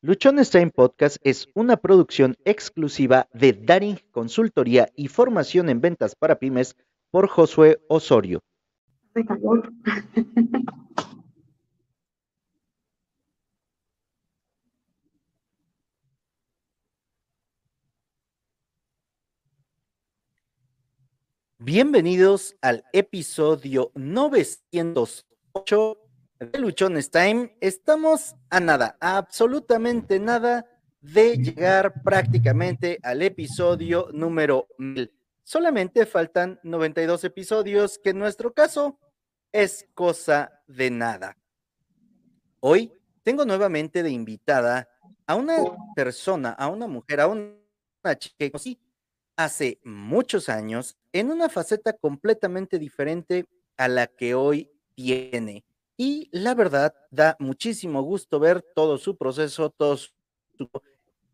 [0.00, 6.38] Luchón Stein Podcast es una producción exclusiva de Daring Consultoría y Formación en Ventas para
[6.38, 6.76] Pymes
[7.10, 8.38] por Josué Osorio.
[21.58, 26.07] Bienvenidos al episodio 908
[26.38, 27.56] de Luchones Time.
[27.60, 30.66] Estamos a nada, absolutamente nada
[31.00, 35.12] de llegar prácticamente al episodio número 1000.
[35.42, 38.98] Solamente faltan 92 episodios, que en nuestro caso
[39.52, 41.36] es cosa de nada.
[42.60, 42.92] Hoy
[43.22, 44.88] tengo nuevamente de invitada
[45.26, 45.56] a una
[45.94, 47.54] persona, a una mujer, a una
[48.18, 48.78] chica que
[49.36, 55.64] hace muchos años en una faceta completamente diferente a la que hoy tiene.
[56.00, 60.08] Y la verdad, da muchísimo gusto ver todo su proceso, todo su...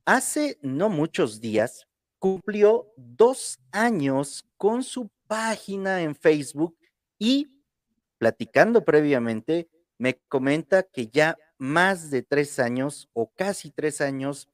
[0.07, 1.87] Hace no muchos días
[2.19, 6.77] cumplió dos años con su página en Facebook
[7.19, 7.49] y
[8.17, 14.49] platicando previamente, me comenta que ya más de tres años o casi tres años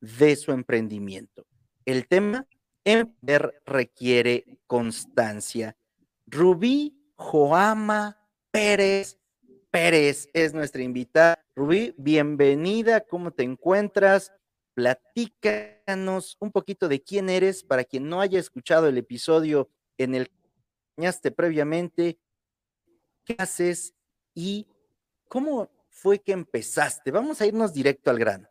[0.00, 1.44] de su emprendimiento.
[1.84, 2.46] El tema,
[2.84, 5.76] emprender requiere constancia.
[6.26, 8.16] Rubí Joama
[8.52, 9.18] Pérez
[9.76, 11.38] Pérez es nuestra invitada.
[11.54, 14.32] Rubí, bienvenida, ¿cómo te encuentras?
[14.72, 19.68] Platícanos un poquito de quién eres para quien no haya escuchado el episodio
[19.98, 20.48] en el que
[20.96, 22.18] enseñaste previamente,
[23.26, 23.94] qué haces
[24.34, 24.66] y
[25.28, 27.10] cómo fue que empezaste.
[27.10, 28.48] Vamos a irnos directo al grano.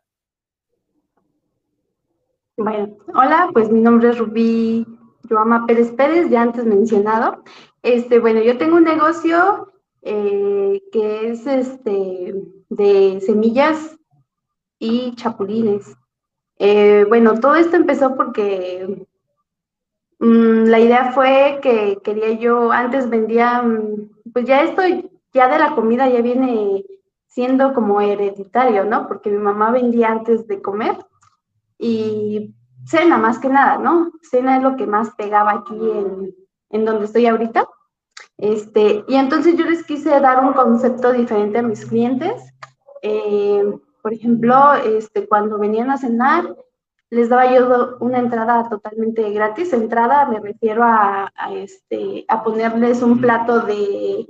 [2.56, 4.86] Bueno, hola, pues mi nombre es Rubí
[5.28, 7.42] Joama Pérez Pérez, ya antes mencionado.
[7.82, 9.72] Este, bueno, yo tengo un negocio
[10.08, 12.34] eh, que es este,
[12.68, 13.98] de semillas
[14.78, 15.96] y chapulines.
[16.58, 19.04] Eh, bueno, todo esto empezó porque
[20.20, 24.82] mm, la idea fue que quería yo, antes vendía, mm, pues ya esto,
[25.32, 26.84] ya de la comida ya viene
[27.26, 29.08] siendo como hereditario, ¿no?
[29.08, 30.96] Porque mi mamá vendía antes de comer
[31.78, 34.12] y cena más que nada, ¿no?
[34.22, 36.32] Cena es lo que más pegaba aquí en,
[36.70, 37.68] en donde estoy ahorita.
[38.38, 42.42] Este, y entonces yo les quise dar un concepto diferente a mis clientes.
[43.02, 43.64] Eh,
[44.02, 46.54] por ejemplo, este, cuando venían a cenar,
[47.10, 49.72] les daba yo una entrada totalmente gratis.
[49.72, 54.26] Entrada me refiero a, este, a ponerles un plato de,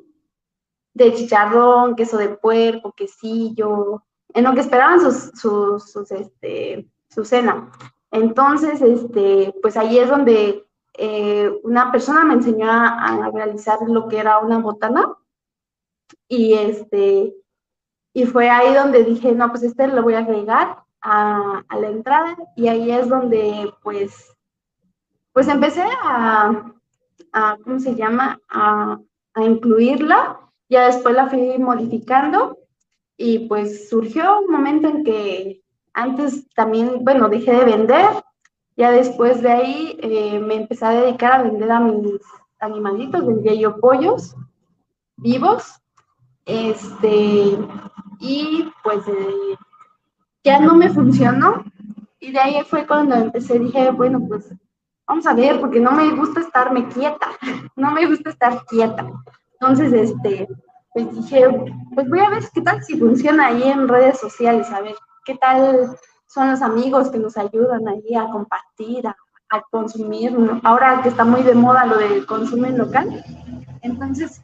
[0.94, 4.03] de chicharrón, queso de puerco, quesillo,
[4.34, 7.71] en lo que esperaban sus, este, su cena.
[8.11, 10.66] Entonces, este, pues ahí es donde
[10.98, 15.14] eh, una persona me enseñó a, realizar lo que era una botana
[16.28, 17.34] y este
[18.12, 22.36] y fue ahí donde dije, no, pues este lo voy a agregar a, la entrada
[22.56, 24.34] y ahí es donde pues
[25.32, 26.72] pues empecé a,
[27.62, 28.40] ¿cómo se llama?
[28.48, 28.98] A,
[29.34, 30.40] a incluirla,
[30.70, 32.56] ya después la fui modificando
[33.18, 38.06] y pues surgió un momento en que antes también, bueno, dejé de vender
[38.76, 42.20] ya después de ahí eh, me empecé a dedicar a vender a mis
[42.60, 44.37] animalitos, vendía yo pollos
[45.16, 45.81] vivos,
[46.44, 47.59] este,
[48.20, 49.56] y pues eh,
[50.44, 51.64] ya no me funcionó.
[52.20, 54.53] Y de ahí fue cuando empecé, dije, bueno, pues
[55.06, 57.28] vamos a ver, porque no me gusta estarme quieta,
[57.76, 59.06] no me gusta estar quieta.
[59.58, 60.48] Entonces, este,
[60.93, 61.47] pues dije,
[61.94, 64.94] pues voy a ver qué tal si funciona ahí en redes sociales, a ver
[65.25, 65.97] qué tal
[66.36, 69.16] son los amigos que nos ayudan ahí a compartir, a,
[69.70, 70.36] consumir.
[70.64, 73.24] Ahora que está muy de moda lo del consumo local.
[73.80, 74.42] Entonces,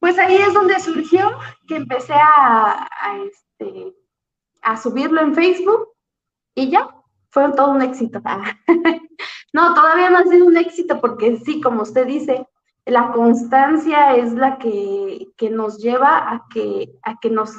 [0.00, 1.30] pues ahí es donde surgió
[1.66, 2.90] que empecé a,
[3.24, 3.94] este,
[4.60, 5.88] a subirlo en Facebook
[6.54, 6.86] y ya,
[7.30, 8.20] fue todo un éxito.
[9.54, 12.46] no, todavía no ha sido un éxito porque sí, como usted dice,
[12.84, 17.56] la constancia es la que, que nos lleva a que, a que nos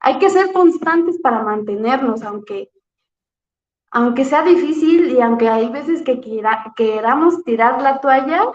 [0.00, 2.70] hay que ser constantes para mantenernos, aunque,
[3.90, 6.20] aunque sea difícil y aunque hay veces que
[6.76, 8.52] queramos tirar la toalla,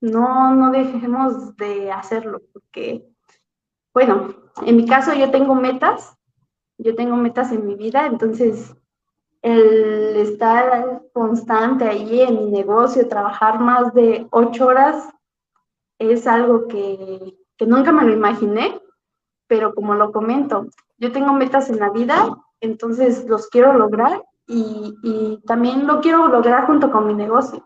[0.00, 3.06] no, no dejemos de hacerlo, porque,
[3.92, 6.16] bueno, en mi caso yo tengo metas,
[6.78, 8.74] yo tengo metas en mi vida, entonces
[9.42, 15.08] el estar constante ahí en mi negocio, trabajar más de ocho horas,
[15.98, 18.80] es algo que, que nunca me lo imaginé,
[19.54, 20.66] pero como lo comento,
[20.98, 22.28] yo tengo metas en la vida,
[22.58, 27.64] entonces los quiero lograr y, también lo quiero lograr junto con mi negocio.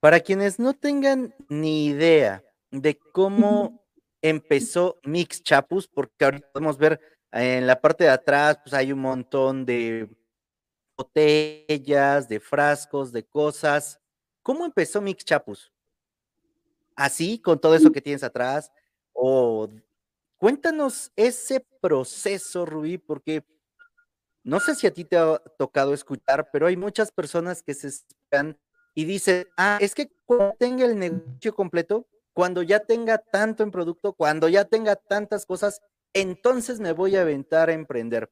[0.00, 3.84] Para quienes no tengan ni idea de cómo
[4.22, 6.98] empezó Mix Chapus, porque ahorita podemos ver
[7.32, 10.08] en la parte de atrás, pues hay un montón de
[10.96, 14.00] botellas, de frascos, de cosas.
[14.42, 15.70] ¿Cómo empezó Mix Chapus?
[17.02, 18.70] ¿Así, con todo eso que tienes atrás?
[19.12, 19.68] O
[20.36, 23.44] cuéntanos ese proceso, Rubí, porque
[24.44, 27.88] no sé si a ti te ha tocado escuchar, pero hay muchas personas que se
[27.88, 28.56] esperan
[28.94, 33.72] y dicen, ah, es que cuando tenga el negocio completo, cuando ya tenga tanto en
[33.72, 35.80] producto, cuando ya tenga tantas cosas,
[36.12, 38.30] entonces me voy a aventar a emprender.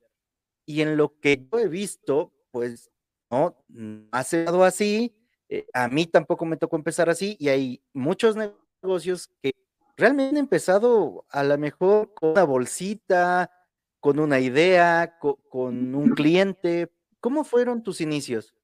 [0.64, 2.88] Y en lo que yo he visto, pues
[3.32, 3.64] no,
[4.12, 5.19] ha sido así,
[5.50, 8.36] eh, a mí tampoco me tocó empezar así y hay muchos
[8.82, 9.52] negocios que
[9.96, 13.50] realmente han empezado a lo mejor con una bolsita,
[13.98, 16.90] con una idea, con un cliente.
[17.20, 18.54] ¿Cómo fueron tus inicios?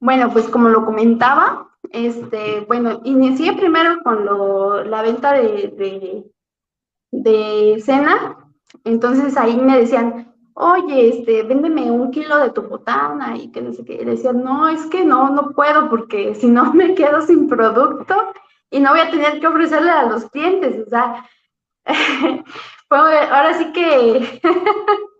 [0.00, 6.24] Bueno, pues como lo comentaba, este, bueno, inicié primero con lo, la venta de,
[7.10, 8.36] de, cena,
[8.84, 13.72] entonces ahí me decían, oye, este, véndeme un kilo de tu botana y que no
[13.72, 13.94] sé qué.
[13.94, 18.32] Y decían, no, es que no, no puedo porque si no me quedo sin producto
[18.70, 20.86] y no voy a tener que ofrecerle a los clientes.
[20.86, 21.28] O sea,
[22.90, 24.40] ahora sí que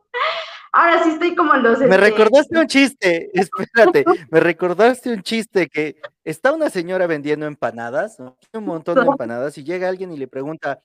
[0.77, 1.79] Ahora sí estoy como los.
[1.79, 5.95] Me este, recordaste un chiste, espérate, me recordaste un chiste que
[6.25, 10.81] está una señora vendiendo empanadas, un montón de empanadas, y llega alguien y le pregunta,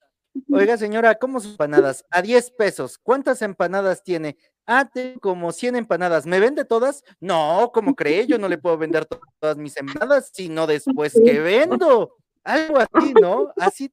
[0.52, 2.06] oiga señora, ¿cómo sus empanadas?
[2.10, 4.38] A 10 pesos, ¿cuántas empanadas tiene?
[4.66, 7.04] Ah, tengo como 100 empanadas, ¿me vende todas?
[7.20, 8.28] No, ¿cómo cree?
[8.28, 9.08] Yo no le puedo vender
[9.40, 12.16] todas mis empanadas, sino después que vendo.
[12.44, 13.52] Algo así, ¿no?
[13.58, 13.92] Así.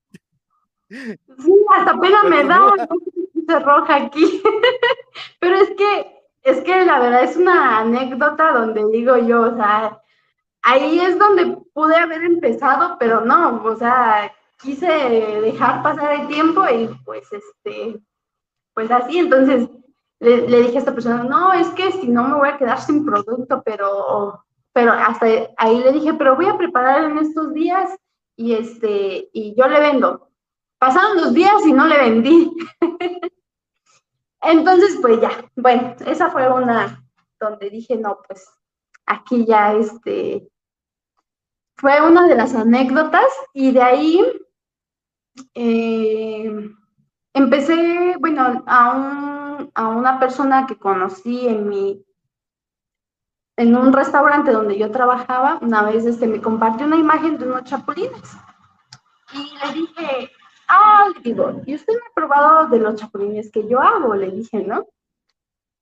[0.89, 4.43] Sí, hasta pena me da roja aquí.
[5.41, 10.01] Pero es que, es que la verdad es una anécdota donde digo yo, o sea,
[10.63, 16.63] ahí es donde pude haber empezado, pero no, o sea, quise dejar pasar el tiempo
[16.69, 18.01] y pues este,
[18.75, 19.69] pues así, entonces
[20.21, 23.05] le, dije a esta persona, no, es que si no me voy a quedar sin
[23.05, 25.27] producto, pero, pero hasta
[25.57, 27.91] ahí le dije, pero voy a preparar en estos días
[28.37, 30.31] y este, y yo le vendo.
[30.79, 32.53] Pasaron los días y no le vendí.
[34.43, 37.03] Entonces, pues ya, bueno, esa fue una
[37.41, 38.47] donde dije, no, pues
[39.07, 40.49] aquí ya este,
[41.77, 44.21] fue una de las anécdotas y de ahí
[45.55, 46.71] eh,
[47.35, 52.05] empecé, bueno, a, a una persona que conocí en mi,
[53.57, 57.65] en un restaurante donde yo trabajaba, una vez este, me compartió una imagen de unos
[57.65, 58.37] chapulines
[59.33, 60.31] y le dije,
[60.69, 64.15] Ah, le digo, ¿y usted ha probado de los chapulines que yo hago?
[64.15, 64.87] Le dije, ¿no?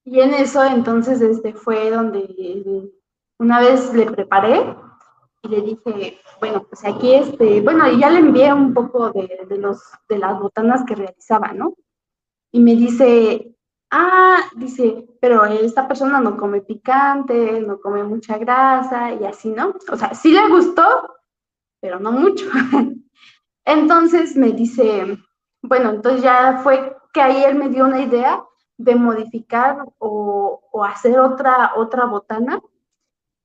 [0.04, 2.92] Y en eso entonces este fue donde
[3.38, 4.76] una vez le preparé
[5.44, 9.46] y le dije, bueno, pues aquí este, bueno, y ya le envié un poco de,
[9.46, 11.74] de, los, de las botanas que realizaba, ¿no?
[12.50, 13.54] Y me dice,
[13.90, 19.74] ah, dice, pero esta persona no come picante, no come mucha grasa y así, ¿no?
[19.90, 21.14] O sea, sí le gustó,
[21.80, 22.46] pero no mucho.
[23.66, 25.18] Entonces me dice,
[25.62, 28.44] bueno, entonces ya fue que ahí él me dio una idea
[28.76, 32.60] de modificar o, hacer otra, otra botana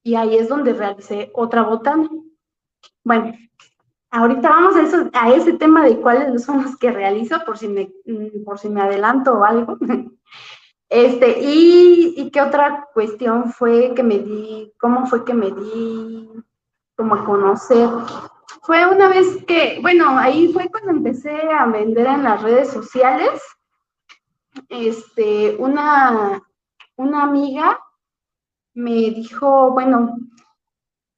[0.09, 2.09] y ahí es donde realicé otra botana.
[3.03, 3.31] Bueno,
[4.09, 7.67] ahorita vamos a, eso, a ese tema de cuáles son los que realizo, por si
[7.67, 9.78] me, mm, por si me adelanto o algo.
[10.92, 16.28] Este, y, qué otra cuestión fue que me di, cómo fue que me di
[16.95, 17.87] como a conocer
[18.63, 23.39] fue una vez que, bueno, ahí fue cuando empecé a vender en las redes sociales.
[24.69, 26.42] Este, una,
[26.95, 27.80] una amiga
[28.80, 30.18] me dijo, bueno,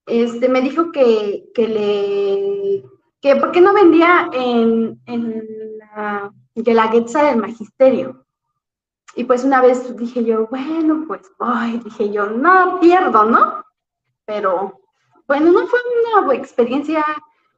[0.06, 2.84] este, me dijo que, que le,
[3.22, 8.26] que por qué no vendía en, en la Guelaguetza del Magisterio.
[9.16, 13.64] Y pues una vez dije yo, bueno, pues, ay, dije yo, no pierdo, ¿no?
[14.26, 14.80] Pero,
[15.28, 15.80] bueno, no fue
[16.22, 17.04] una experiencia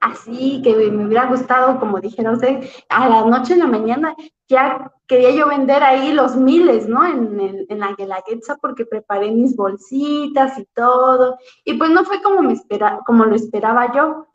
[0.03, 4.15] así, que me hubiera gustado, como dijeron ustedes, a la noche en la mañana
[4.47, 7.05] ya quería yo vender ahí los miles, ¿no?
[7.05, 11.37] En, en la Guelaguetza porque preparé mis bolsitas y todo.
[11.63, 14.27] Y pues no fue como, me espera, como lo esperaba yo,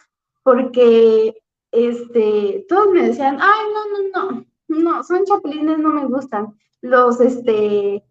[0.43, 1.37] porque
[1.71, 6.59] este, todos me decían, ay, no, no, no, no, son chapulines, no me gustan.
[6.81, 8.05] Los, este,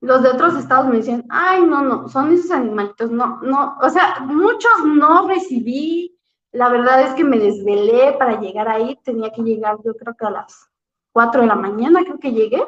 [0.00, 3.90] los de otros estados me decían, ay, no, no, son esos animalitos, no, no, o
[3.90, 6.18] sea, muchos no recibí,
[6.52, 10.26] la verdad es que me desvelé para llegar ahí, tenía que llegar yo creo que
[10.26, 10.70] a las
[11.12, 12.62] 4 de la mañana, creo que llegué,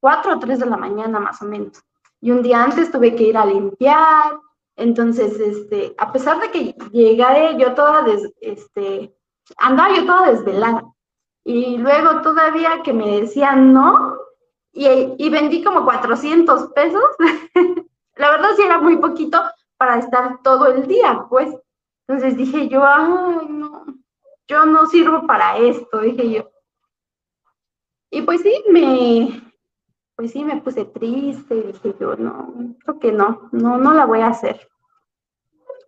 [0.00, 1.82] 4 o 3 de la mañana más o menos.
[2.20, 4.38] Y un día antes tuve que ir a limpiar,
[4.76, 9.14] entonces, este, a pesar de que llegaré yo toda, des, este,
[9.58, 10.84] andaba yo toda desvelada.
[11.44, 14.16] Y luego todavía que me decían no,
[14.72, 14.86] y,
[15.18, 17.04] y vendí como 400 pesos.
[18.16, 19.42] La verdad sí era muy poquito
[19.76, 21.54] para estar todo el día, pues.
[22.10, 23.84] Entonces dije yo, ay, no,
[24.48, 26.50] yo no sirvo para esto, dije yo.
[28.10, 29.40] Y pues sí, me,
[30.16, 34.22] pues sí, me puse triste, dije yo, no, creo que no, no, no la voy
[34.22, 34.68] a hacer.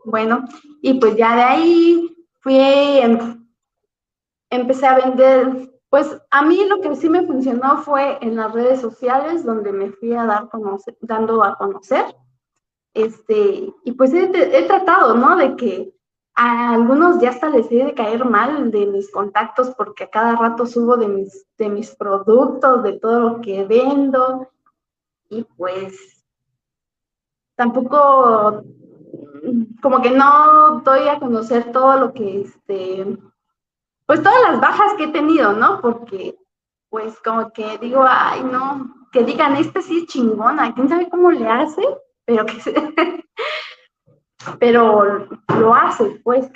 [0.05, 0.45] Bueno,
[0.81, 3.45] y pues ya de ahí fui, em,
[4.49, 8.81] empecé a vender, pues a mí lo que sí me funcionó fue en las redes
[8.81, 10.49] sociales, donde me fui a dar
[11.01, 12.15] dando a conocer.
[12.95, 15.35] Este, y pues he, he tratado, ¿no?
[15.35, 15.93] De que
[16.35, 20.67] a algunos ya hasta les de caer mal de mis contactos porque a cada rato
[20.67, 24.49] subo de mis, de mis productos, de todo lo que vendo.
[25.29, 26.25] Y pues
[27.55, 28.65] tampoco,
[29.83, 33.19] como que no doy a conocer todo lo que, este,
[34.07, 35.81] pues todas las bajas que he tenido, ¿no?
[35.81, 36.39] Porque
[36.93, 41.31] pues como que digo, ay, no, que digan, este sí es chingona, quién sabe cómo
[41.31, 41.83] le hace,
[42.27, 42.75] pero que se...
[44.59, 46.51] pero lo hace, pues.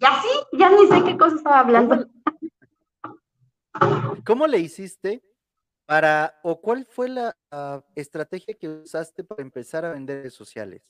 [0.00, 2.06] Y así, ya ni sé qué cosa estaba hablando.
[4.24, 5.22] ¿Cómo le hiciste
[5.86, 10.82] para, o cuál fue la ah, estrategia que usaste para empezar a vender redes sociales?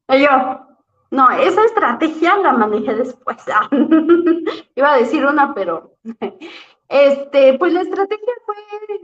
[0.08, 0.66] Yo,
[1.10, 3.36] no, esa estrategia la manejé después.
[4.74, 5.96] Iba a decir una, pero
[6.92, 8.54] este, pues la estrategia fue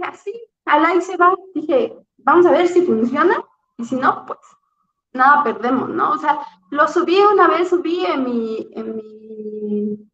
[0.02, 0.32] así,
[0.66, 1.34] al ahí se va.
[1.54, 3.42] Dije, vamos a ver si funciona
[3.78, 4.38] y si no, pues
[5.14, 6.12] nada perdemos, ¿no?
[6.12, 6.38] O sea,
[6.70, 10.10] lo subí una vez, subí en mi, en mi,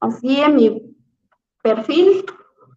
[0.00, 0.96] así en mi
[1.62, 2.24] perfil,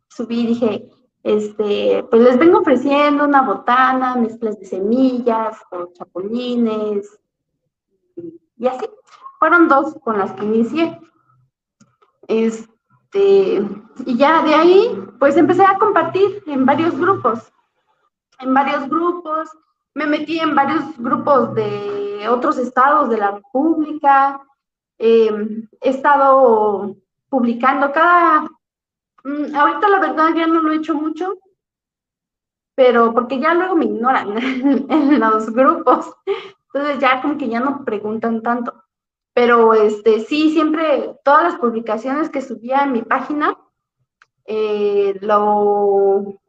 [0.10, 0.90] subí, dije,
[1.24, 7.20] este, pues les vengo ofreciendo una botana, mezclas de semillas, con chapulines,
[8.58, 8.86] y así.
[9.40, 11.00] Fueron dos con las que inicié.
[12.28, 12.71] Este,
[13.14, 17.52] y ya de ahí, pues empecé a compartir en varios grupos,
[18.40, 19.50] en varios grupos,
[19.94, 24.42] me metí en varios grupos de otros estados de la República,
[24.98, 26.96] em, he estado
[27.30, 28.44] publicando cada,
[29.24, 31.34] mm, ahorita la verdad ya no lo he hecho mucho,
[32.76, 34.36] pero porque ya luego me ignoran
[34.90, 36.14] en los grupos,
[36.74, 38.74] entonces ya como que ya no preguntan tanto.
[39.34, 43.58] Pero este, sí, siempre, todas las publicaciones que subía en mi página,
[44.46, 46.40] eh, lo,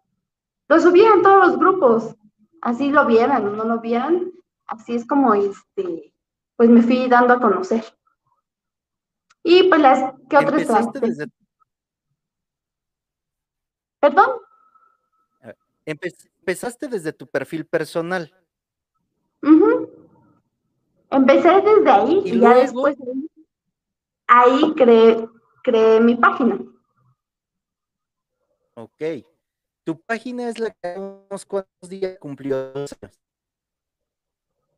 [0.69, 2.17] lo subía en todos los grupos,
[2.61, 4.33] así lo vieran o no lo vieran,
[4.67, 6.13] así es como este,
[6.57, 7.85] pues me fui dando a conocer.
[9.45, 11.27] Y pues las, ¿qué otras desde...
[14.01, 14.31] ¿Perdón?
[15.85, 18.33] Empezaste desde tu perfil personal.
[21.13, 22.97] Empecé desde ahí y, ya después
[24.27, 25.29] ahí creé,
[25.63, 26.59] creé mi página.
[28.75, 29.03] Ok.
[29.85, 33.21] Tu página es la que hace unos cuantos días cumplió dos años.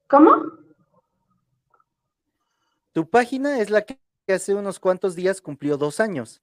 [0.09, 0.43] ¿Cómo?
[2.93, 6.43] Tu página es la que hace unos cuantos días cumplió dos años.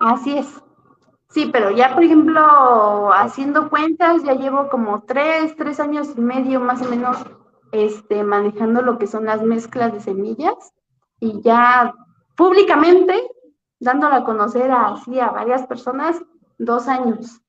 [0.00, 0.60] Así es.
[1.28, 6.60] Sí, pero ya, por ejemplo, haciendo cuentas, ya llevo como tres, tres años y medio
[6.60, 7.16] más o menos
[7.74, 10.54] este, manejando lo que son las mezclas de semillas
[11.18, 11.92] y ya
[12.36, 13.14] públicamente
[13.80, 16.22] dándolo a conocer así a varias personas,
[16.56, 17.40] dos años.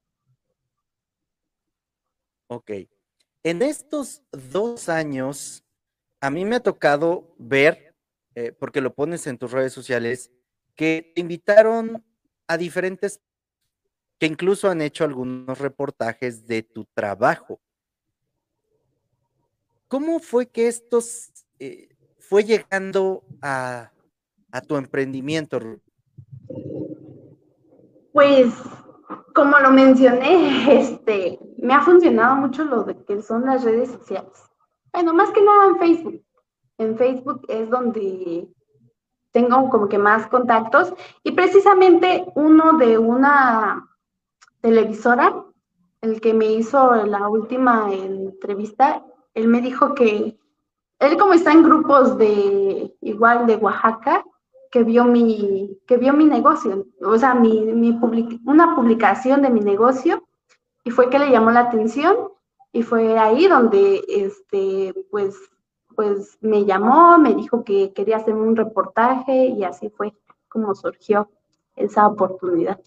[2.48, 2.72] Ok.
[3.44, 5.64] En estos dos años,
[6.20, 7.96] a mí me ha tocado ver,
[8.34, 10.32] eh, porque lo pones en tus redes sociales,
[10.76, 12.04] que te invitaron
[12.48, 13.22] a diferentes,
[14.20, 17.62] que incluso han hecho algunos reportajes de tu trabajo.
[19.88, 21.00] ¿Cómo fue que esto
[21.60, 21.90] eh,
[22.20, 23.92] fue llegando a,
[24.68, 25.60] tu emprendimiento?
[28.14, 28.54] Pues,
[29.34, 34.32] como lo mencioné, este, me ha funcionado mucho lo de que son las redes sociales.
[34.94, 36.24] Bueno, más que nada en Facebook.
[36.78, 38.48] En Facebook es donde
[39.32, 43.86] tengo como que más contactos y precisamente uno de una
[44.62, 45.44] televisora,
[46.02, 49.04] el que me hizo la última entrevista,
[49.36, 50.38] él me dijo que
[51.00, 54.24] él como está en grupos de igual de Oaxaca,
[54.72, 58.00] que vio mi, que vio mi negocio, o sea, mi, mi
[58.46, 60.28] una publicación de mi negocio,
[60.84, 62.30] y fue que le llamó la atención,
[62.72, 65.36] y fue ahí donde, este, pues,
[65.96, 70.14] pues me llamó, me dijo que quería hacer un reportaje, y así fue
[70.50, 71.30] como surgió
[71.76, 72.80] esa oportunidad.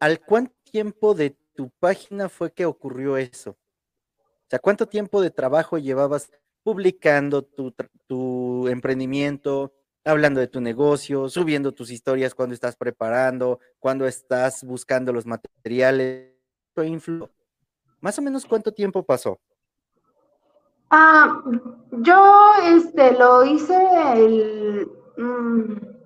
[0.00, 3.50] ¿Al cuánto tiempo de tu página fue que ocurrió eso?
[3.50, 6.30] O sea, ¿cuánto tiempo de trabajo llevabas
[6.62, 9.72] publicando tu, emprendimiento,
[10.04, 16.32] hablando de tu negocio, subiendo tus historias cuando estás preparando, cuando estás buscando los materiales?
[18.00, 19.40] Más o menos cuánto tiempo pasó.
[20.90, 21.42] Ah,
[21.90, 23.76] yo este, lo hice
[24.14, 25.96] el, mm,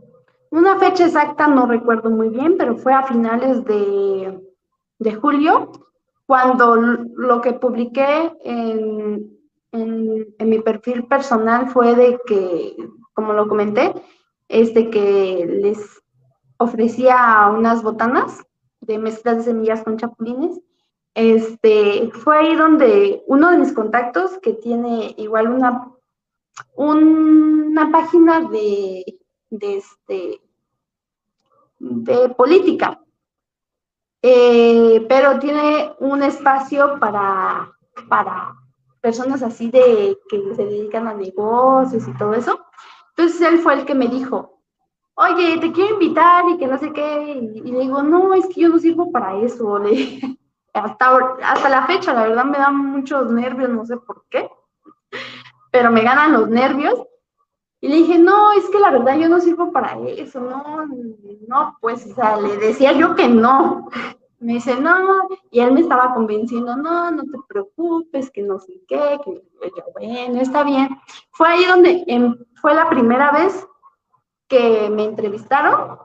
[0.51, 4.50] una fecha exacta, no recuerdo muy bien, pero fue a finales de,
[5.01, 5.73] de julio,
[6.27, 9.37] cuando lo que publiqué en,
[9.73, 12.77] en, mi perfil personal fue de que,
[13.15, 13.93] como lo comenté,
[14.49, 16.03] este que les
[16.59, 18.45] ofrecía unas botanas
[18.81, 20.61] de mezclas de semillas con chapulines.
[21.15, 25.91] Este, fue ahí donde uno de mis contactos, que tiene igual una,
[26.77, 30.41] una página de, de, este,
[31.79, 33.00] de política,
[34.23, 37.73] eh, pero tiene un espacio para,
[38.09, 38.55] para
[39.01, 42.61] personas así de que se dedican a negocios y todo eso.
[43.11, 44.61] Entonces él fue el que me dijo,
[45.15, 47.51] oye, te quiero invitar y que no sé qué.
[47.55, 49.81] Y, le digo, no, es que yo no sirvo para eso.
[50.73, 54.49] Hasta, hasta la fecha, la verdad me dan muchos nervios, no sé por qué,
[55.73, 56.95] pero me ganan los nervios.
[57.81, 60.87] Y le dije, no, es que la verdad yo no sirvo para eso, no,
[61.49, 63.89] no, pues, o sea, le decía yo que no.
[64.41, 68.73] Me dice, no, y él me estaba convenciendo, no, no te preocupes, que no sé
[68.89, 70.89] qué, que yo, bueno, está bien.
[71.33, 73.69] Fue ahí donde em, fue la primera vez
[74.49, 75.99] que me entrevistaron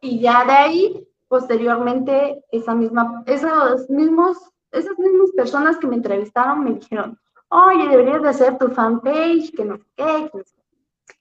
[0.00, 4.36] y ya de ahí posteriormente esa misma, esos mismos,
[4.72, 7.18] esas mismas personas que me entrevistaron me dijeron,
[7.52, 10.30] oye, deberías de hacer tu fanpage, que no sé qué,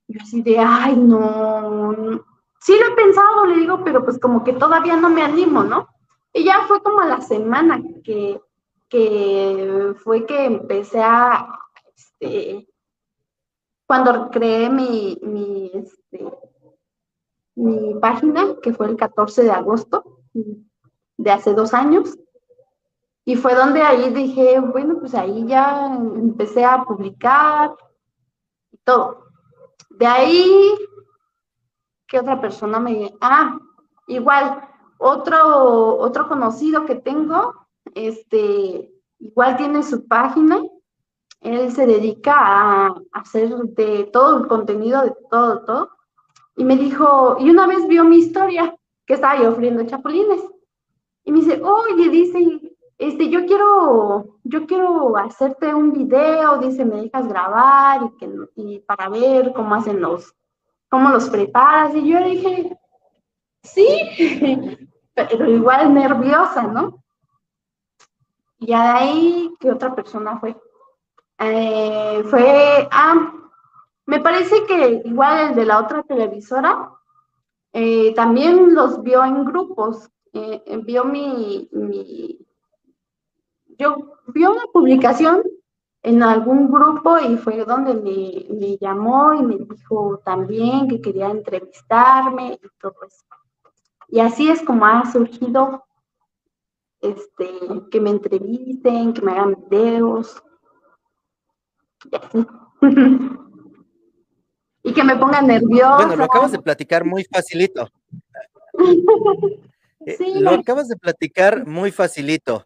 [0.07, 2.23] Y yo así de, ay, no,
[2.59, 5.88] sí lo he pensado, le digo, pero pues como que todavía no me animo, ¿no?
[6.33, 8.41] Y ya fue como la semana que,
[8.88, 11.47] que fue que empecé a,
[11.95, 12.67] este,
[13.85, 16.32] cuando creé mi, mi, este,
[17.56, 20.21] mi página, que fue el 14 de agosto
[21.17, 22.17] de hace dos años.
[23.25, 27.75] Y fue donde ahí dije, bueno, pues ahí ya empecé a publicar
[28.71, 29.25] y todo.
[29.89, 30.75] De ahí,
[32.07, 33.13] ¿qué otra persona me...
[33.21, 33.57] Ah,
[34.07, 40.60] igual, otro, otro conocido que tengo, este, igual tiene su página.
[41.41, 46.01] Él se dedica a hacer de todo el contenido, de todo, todo
[46.55, 50.41] y me dijo, y una vez vio mi historia, que estaba yo ofriendo chapulines.
[51.23, 52.70] Y me dice, oye, dice,
[53.01, 58.79] este, yo quiero, yo quiero hacerte un video, dice, me dejas grabar y, que, y
[58.81, 60.35] para ver cómo hacen los,
[60.87, 61.95] cómo los preparas.
[61.95, 62.77] Y yo dije,
[63.63, 67.03] sí, pero igual nerviosa, ¿no?
[68.59, 70.55] Y de ahí, ¿qué otra persona fue?
[71.39, 73.33] Eh, fue, ah,
[74.05, 76.91] me parece que igual el de la otra televisora
[77.73, 80.07] eh, también los vio en grupos.
[80.33, 81.67] Eh, vio mi,
[83.82, 85.44] yo vio una publicación
[86.04, 91.30] en algún grupo y fue donde me, me, llamó y me dijo también que quería
[91.30, 93.26] entrevistarme y todo eso.
[94.08, 95.86] Y así es como ha surgido
[97.02, 97.50] este,
[97.89, 100.41] que me entrevisten, que me hagan videos.
[102.12, 102.48] Y así.
[104.84, 105.98] y que me ponga nerviosa.
[105.98, 107.88] Bueno, lo acabas de platicar muy facilito.
[110.04, 110.39] Eh, sí.
[110.39, 112.65] Lo acabas de platicar muy facilito.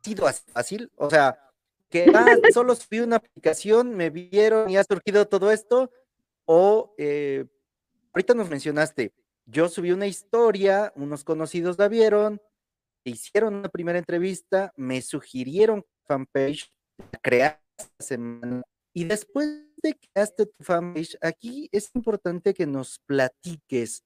[0.00, 0.92] ¿Ha sido así fácil?
[0.96, 1.38] O sea,
[1.88, 5.90] que ah, solo subí una aplicación, me vieron y ha surgido todo esto.
[6.46, 7.46] O eh,
[8.12, 9.12] ahorita nos mencionaste,
[9.46, 12.40] yo subí una historia, unos conocidos la vieron,
[13.04, 16.72] hicieron una primera entrevista, me sugirieron fanpage,
[17.22, 19.48] crear esta semana y después
[19.82, 24.04] de que haste tu fanpage, aquí es importante que nos platiques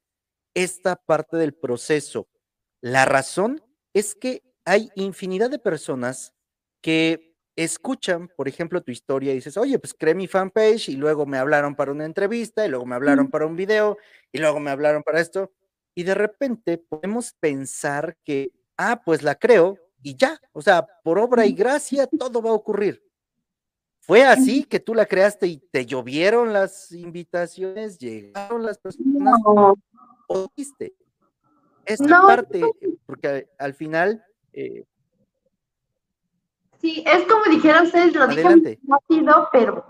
[0.55, 2.29] esta parte del proceso.
[2.81, 3.63] La razón
[3.95, 6.33] es que hay infinidad de personas
[6.81, 11.27] que escuchan, por ejemplo, tu historia y dices, oye, pues creé mi fanpage y luego
[11.27, 13.97] me hablaron para una entrevista y luego me hablaron para un video
[14.33, 15.53] y luego me hablaron para esto.
[15.95, 21.19] Y de repente podemos pensar que, ah, pues la creo y ya, o sea, por
[21.19, 23.03] obra y gracia todo va a ocurrir.
[24.01, 29.41] ¿Fue así que tú la creaste y te llovieron las invitaciones, llegaron las personas?
[29.43, 29.75] No.
[30.29, 30.95] ¿O viste?
[31.87, 32.63] Esta parte,
[33.07, 34.23] porque al final...
[34.55, 34.85] Eh,
[36.79, 39.85] sí, es como dijeron ustedes, lo dije rápido, pero,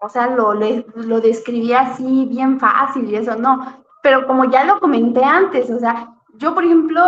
[0.00, 3.84] o sea, lo, lo describí así bien fácil y eso, no.
[4.02, 7.02] Pero como ya lo comenté antes, o sea, yo, por ejemplo,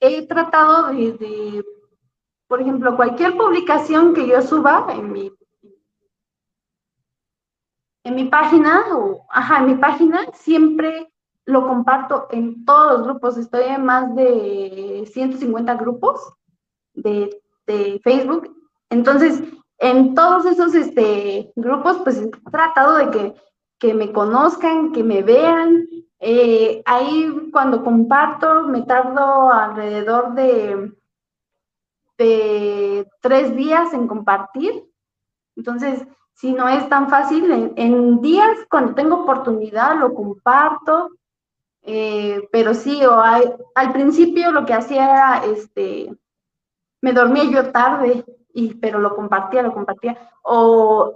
[0.00, 1.64] he tratado de
[2.46, 5.32] por ejemplo, cualquier publicación que yo suba en mi,
[8.04, 11.12] en mi página, o, ajá, en mi página, siempre
[11.46, 13.36] lo comparto en todos los grupos.
[13.36, 16.32] Estoy en más de 150 grupos
[16.94, 18.54] de, de Facebook.
[18.90, 19.42] Entonces,
[19.78, 23.34] en todos esos este, grupos, pues he tratado de que,
[23.78, 25.86] que me conozcan, que me vean.
[26.20, 30.94] Eh, ahí cuando comparto me tardo alrededor de
[32.18, 34.84] de tres días en compartir.
[35.56, 41.10] Entonces, si no es tan fácil, en, días cuando tengo oportunidad lo comparto,
[41.84, 46.14] eh, pero sí, o al principio lo que hacía era, este,
[47.00, 51.12] me dormía yo tarde, y, pero lo compartía, lo compartía, o,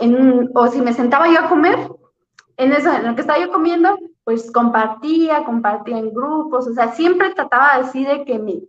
[0.55, 1.79] o si me sentaba yo a comer,
[2.59, 6.93] en eso, en lo que estaba yo comiendo, pues compartía, compartía en grupos, o sea,
[6.93, 8.61] siempre trataba así de que me,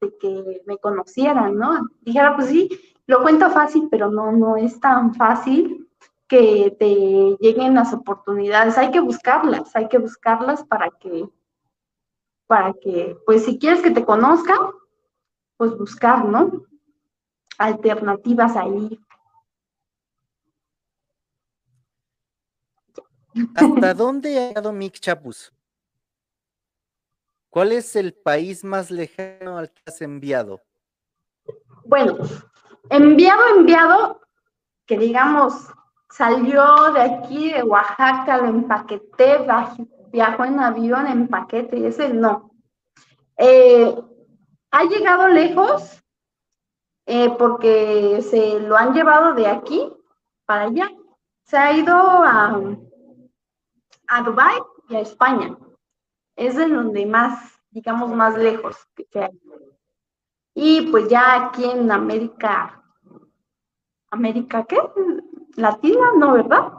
[0.00, 1.88] de que me conocieran, ¿no?
[2.02, 2.68] Dijera, pues sí,
[3.06, 5.88] lo cuento fácil, pero no, no es tan fácil
[6.28, 8.78] que te lleguen las oportunidades.
[8.78, 11.28] Hay que buscarlas, hay que buscarlas para que,
[12.50, 14.58] para que, pues si quieres que te conozcan,
[15.56, 16.66] pues buscar, ¿no?
[17.58, 19.00] Alternativas ahí.
[23.54, 25.52] ¿Hasta dónde ha llegado Mick Chapus?
[27.50, 30.60] ¿Cuál es el país más lejano al que has enviado?
[31.84, 32.18] Bueno,
[32.88, 34.22] enviado, enviado,
[34.86, 35.68] que digamos,
[36.10, 39.38] salió de aquí, de Oaxaca, lo empaqueté,
[40.12, 42.52] viajó en avión, en paquete, y ese no.
[43.36, 43.94] Eh,
[44.70, 46.02] ha llegado lejos
[47.06, 49.90] eh, porque se lo han llevado de aquí
[50.46, 50.90] para allá.
[51.44, 52.60] Se ha ido a,
[54.08, 55.56] a Dubái y a España
[56.40, 58.76] es de donde más, digamos, más lejos
[59.10, 59.40] que hay.
[60.54, 62.82] Y pues ya aquí en América,
[64.10, 64.78] ¿América qué?
[65.56, 66.12] ¿Latina?
[66.16, 66.72] No, ¿verdad?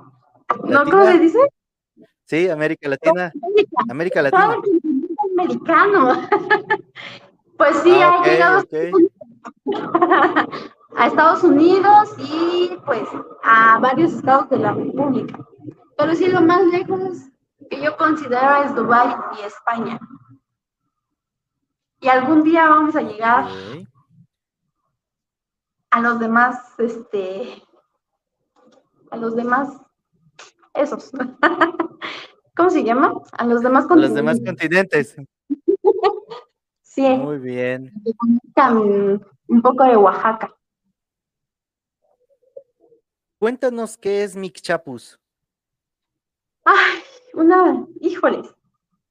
[0.63, 1.39] ¿No cómo se dice?
[2.32, 3.34] Sí, América Latina.
[3.89, 4.56] América, Latina.
[5.34, 6.30] Americano.
[7.58, 8.63] pues sí, ah, ha llegado
[10.96, 13.04] a Estados Unidos y pues
[13.44, 15.46] a varios estados de la República.
[15.98, 17.17] Pero sí, lo más lejos
[17.70, 20.00] que yo considero es Dubái y España.
[22.00, 23.50] Y algún día vamos a llegar
[25.89, 27.62] a los demás, este,
[29.10, 29.82] a los demás,
[30.73, 31.12] esos.
[32.55, 33.13] ¿Cómo se llama?
[33.31, 34.10] A los demás continentes.
[34.10, 35.15] Los demás continentes.
[36.81, 37.10] sí.
[37.17, 37.91] Muy bien.
[39.47, 40.53] Un poco de Oaxaca.
[43.39, 45.19] Cuéntanos qué es Mixchapus.
[46.63, 47.01] Ay,
[47.34, 48.53] una, híjoles,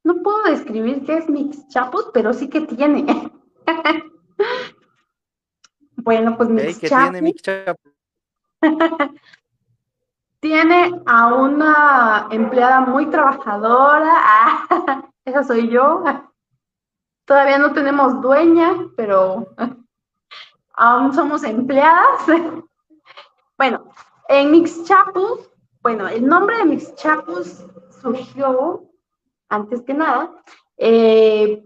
[0.05, 3.05] no puedo describir qué es Mix Chapus, pero sí que tiene.
[5.97, 7.35] bueno, pues Mix Tiene,
[10.41, 14.67] tiene a una empleada muy trabajadora.
[15.25, 16.03] esa soy yo.
[17.27, 19.47] Todavía no tenemos dueña, pero
[20.75, 22.23] aún somos empleadas.
[23.59, 23.85] bueno,
[24.29, 25.51] en Mix Chapus,
[25.83, 27.65] bueno, el nombre de Mix Chapus
[28.01, 28.91] surgió,
[29.49, 30.31] antes que nada,
[30.79, 31.63] eh,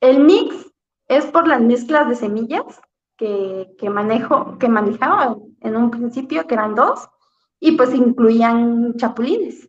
[0.00, 0.70] el mix
[1.08, 2.80] es por las mezclas de semillas
[3.16, 7.08] que, que, manejo, que manejaba en un principio, que eran dos,
[7.60, 9.68] y pues incluían chapulines.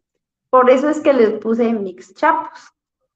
[0.49, 2.73] Por eso es que les puse mix chapos.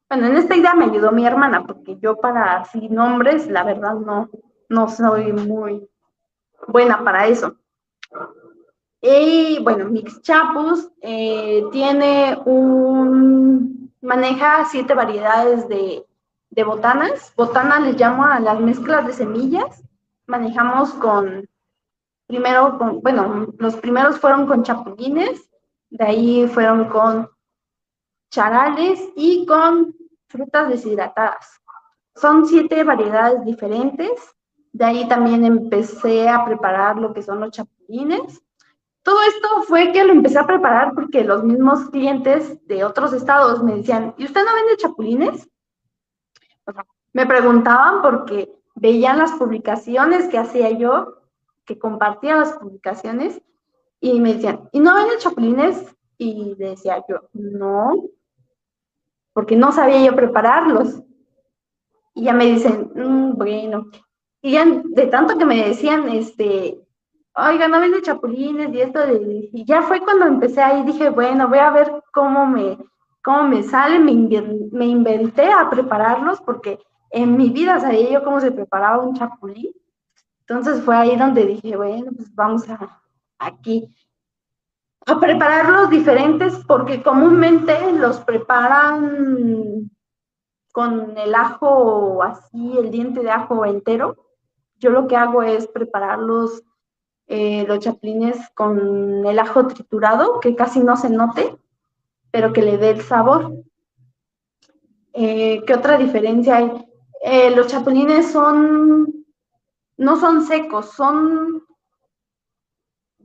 [0.10, 3.96] Bueno, en esta idea me ayudó mi hermana, porque yo para así nombres, la verdad
[3.96, 4.30] no,
[4.70, 5.90] no soy muy
[6.68, 7.56] buena para eso.
[9.02, 16.06] Y bueno, Mix Chapus eh, tiene un, maneja siete variedades de,
[16.50, 17.34] de botanas.
[17.36, 19.84] Botana les llamo a las mezclas de semillas.
[20.26, 21.48] Manejamos con,
[22.28, 25.50] primero, con, bueno, los primeros fueron con chapulines,
[25.90, 27.30] de ahí fueron con
[28.30, 29.96] charales y con
[30.28, 31.62] frutas deshidratadas.
[32.16, 34.10] Son siete variedades diferentes.
[34.72, 38.42] De ahí también empecé a preparar lo que son los chapulines.
[39.04, 43.64] Todo esto fue que lo empecé a preparar porque los mismos clientes de otros estados
[43.64, 45.50] me decían, ¿y usted no vende chapulines?
[47.14, 51.22] me preguntaban porque veían las publicaciones que hacía yo,
[51.66, 53.42] que compartía las publicaciones,
[54.00, 55.96] y me decían, ¿y no vende chapulines?
[56.18, 58.04] Y decía yo, no,
[59.34, 61.02] porque no sabía yo prepararlos.
[62.14, 63.88] Y ya me dicen, mm, bueno,
[64.42, 66.80] y ya de tanto que me decían, este,
[67.36, 71.58] oiga, no vende chapulines y esto, y ya fue cuando empecé ahí, dije, bueno, voy
[71.58, 72.78] a ver cómo me,
[73.24, 74.14] cómo me sale, me,
[74.72, 79.74] me inventé a prepararlos porque en mi vida sabía yo cómo se preparaba un chapulín
[80.48, 83.02] Entonces fue ahí donde dije, bueno, pues vamos a
[83.40, 83.94] aquí
[85.08, 89.90] a prepararlos diferentes porque comúnmente los preparan
[90.72, 94.18] con el ajo así, el diente de ajo entero.
[94.78, 96.64] Yo lo que hago es prepararlos
[97.28, 101.56] eh, los chapulines con el ajo triturado, que casi no se note,
[102.30, 103.54] pero que le dé el sabor.
[105.14, 106.72] Eh, ¿Qué otra diferencia hay?
[107.24, 109.15] Eh, los chapulines son,
[109.98, 111.64] no son secos, son,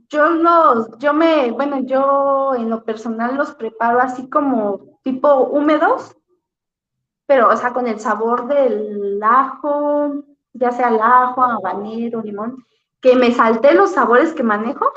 [0.09, 6.15] yo los, yo me, bueno, yo en lo personal los preparo así como tipo húmedos,
[7.25, 12.65] pero, o sea, con el sabor del ajo, ya sea el ajo, habanero, limón,
[12.99, 14.91] que me salté los sabores que manejo.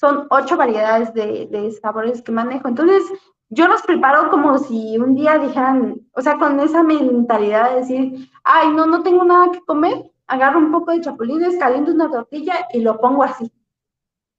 [0.00, 2.68] Son ocho variedades de, sabores que manejo.
[2.68, 3.02] Entonces,
[3.50, 8.30] yo los preparo como si un día dijeran, o sea, con esa mentalidad de decir,
[8.44, 12.66] ay, no, no tengo nada que comer, agarro un poco de chapulines, caliento una tortilla
[12.72, 13.50] y lo pongo así,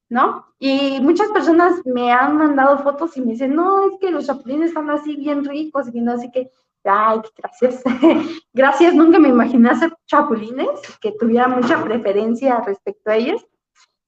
[0.10, 0.46] ¿no?
[0.60, 4.70] Y muchas personas me han mandado fotos y me dicen, no, es que los chapulines
[4.70, 6.52] están así bien ricos y no así que,
[6.84, 7.84] ay, gracias,
[8.54, 10.70] gracias, nunca me imaginé hacer chapulines,
[11.02, 13.46] que tuviera mucha preferencia respecto a ellos,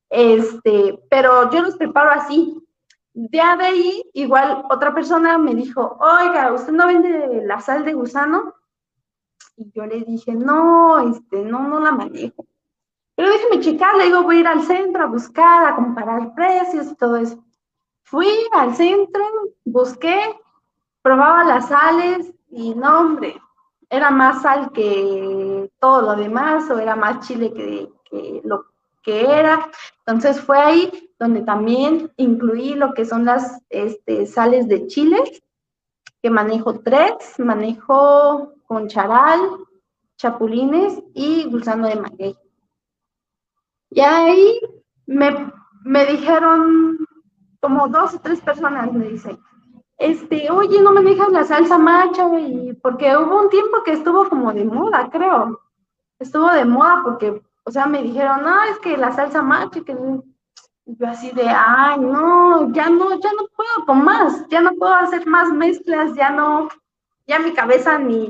[0.10, 2.62] este, pero yo los preparo así,
[3.14, 8.54] de ahí, igual otra persona me dijo, oiga, ¿usted no vende la sal de gusano?
[9.62, 12.48] Y yo le dije, no, este, no, no la manejo.
[13.16, 16.88] Pero déjeme checar, le digo, voy a ir al centro a buscar, a comparar precios
[16.92, 17.44] y todo eso.
[18.02, 19.24] Fui al centro,
[19.64, 20.20] busqué,
[21.04, 23.40] probaba las sales y no, hombre,
[23.88, 28.66] era más sal que todo lo demás o era más chile que, que lo
[29.04, 29.70] que era.
[30.08, 35.44] Entonces fue ahí donde también incluí lo que son las este, sales de chiles,
[36.20, 39.42] que manejo tres, manejo con charal,
[40.16, 42.38] chapulines y gusano de maguey.
[43.90, 44.62] Y ahí
[45.08, 45.52] me,
[45.84, 46.98] me dijeron,
[47.60, 49.38] como dos o tres personas me dicen,
[49.98, 52.26] este, oye, no manejas la salsa macha,
[52.82, 55.60] porque hubo un tiempo que estuvo como de moda, creo.
[56.18, 59.94] Estuvo de moda porque o sea, me dijeron, no, es que la salsa macho, que
[60.86, 64.94] yo así de, ay, no, ya no, ya no puedo con más, ya no puedo
[64.94, 66.70] hacer más mezclas, ya no,
[67.28, 68.30] ya mi cabeza ni,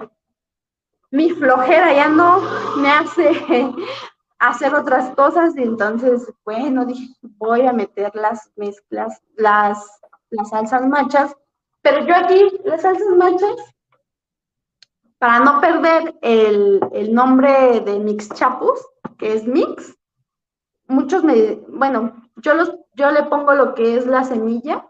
[1.12, 2.42] mi flojera ya no
[2.78, 3.32] me hace
[4.40, 10.88] hacer otras cosas y entonces, bueno, dije, voy a meter las mezclas, las, las salsas
[10.88, 11.36] machas,
[11.82, 13.56] pero yo aquí, las salsas machas,
[15.20, 18.80] para no perder el, el nombre de Mix Chapus,
[19.20, 19.96] que es mix.
[20.88, 24.90] Muchos me, bueno, yo, los, yo le pongo lo que es la semilla,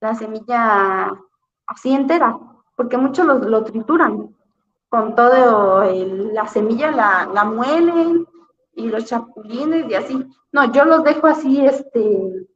[0.00, 1.10] la semilla
[1.66, 2.38] así entera,
[2.76, 4.32] porque muchos lo, lo trituran
[4.92, 5.84] con todo
[6.34, 8.26] la semilla, la, la muelen
[8.74, 10.22] y los chapulines y así.
[10.52, 12.46] No, yo los dejo así, este,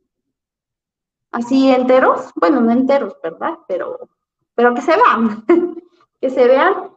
[1.30, 3.54] así enteros, bueno, no enteros, ¿verdad?
[3.66, 4.10] Pero,
[4.54, 5.46] pero que se vean,
[6.20, 6.90] que se vean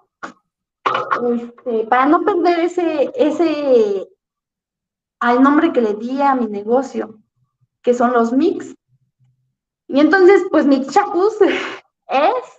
[1.32, 4.10] este, para no perder ese, ese,
[5.22, 7.18] al nombre que le di a mi negocio,
[7.82, 8.76] que son los mix.
[9.88, 11.38] Y entonces, pues Mix Chapus
[12.10, 12.59] es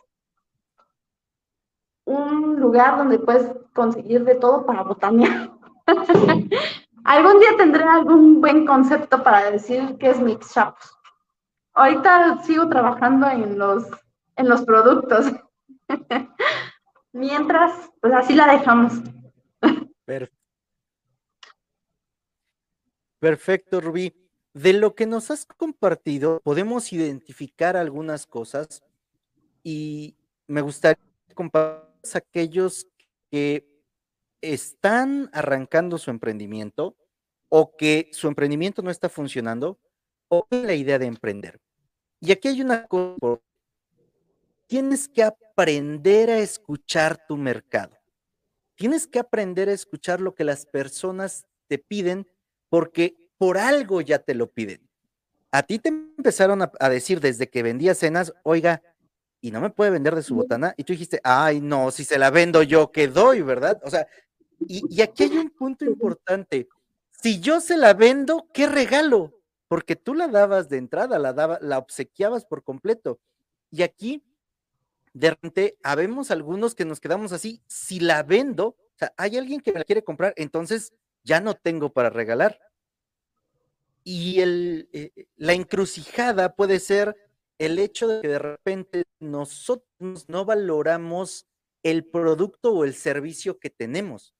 [2.11, 5.53] un lugar donde puedes conseguir de todo para botanear.
[7.05, 10.96] algún día tendré algún buen concepto para decir qué es Mix Chapus.
[11.73, 13.85] Ahorita sigo trabajando en los,
[14.37, 15.27] en los productos.
[17.12, 18.94] Mientras, pues así la dejamos.
[23.20, 24.14] Perfecto, Rubí.
[24.53, 28.83] De lo que nos has compartido, podemos identificar algunas cosas
[29.62, 30.16] y
[30.49, 30.99] me gustaría
[31.35, 32.86] compartir aquellos
[33.30, 33.66] que
[34.40, 36.96] están arrancando su emprendimiento
[37.48, 39.78] o que su emprendimiento no está funcionando
[40.28, 41.60] o la idea de emprender.
[42.20, 43.40] Y aquí hay una cosa
[44.70, 47.98] tienes que aprender a escuchar tu mercado.
[48.76, 52.28] Tienes que aprender a escuchar lo que las personas te piden
[52.68, 54.88] porque por algo ya te lo piden.
[55.50, 58.80] A ti te empezaron a, decir desde que vendía cenas, oiga,
[59.40, 60.74] y no me puede vender de su botana.
[60.76, 63.81] Y tú dijiste, ay, no, si se la vendo yo, ¿qué doy, verdad?
[63.85, 64.07] O sea,
[64.61, 66.68] y, y aquí hay un punto importante.
[67.11, 69.33] Si yo se la vendo, ¿qué regalo?
[69.68, 73.20] Porque tú la dabas de entrada, la, daba, la obsequiabas por completo.
[73.70, 74.22] Y aquí
[75.12, 79.61] de repente habemos algunos que nos quedamos así, si la vendo, o sea, hay alguien
[79.61, 80.92] que me la quiere comprar, entonces
[81.24, 82.61] ya no tengo para regalar.
[84.05, 87.16] Y el, eh, eh, la encrucijada puede ser
[87.61, 91.46] el hecho de que de repente nosotros no valoramos
[91.83, 94.35] el producto o el servicio que tenemos.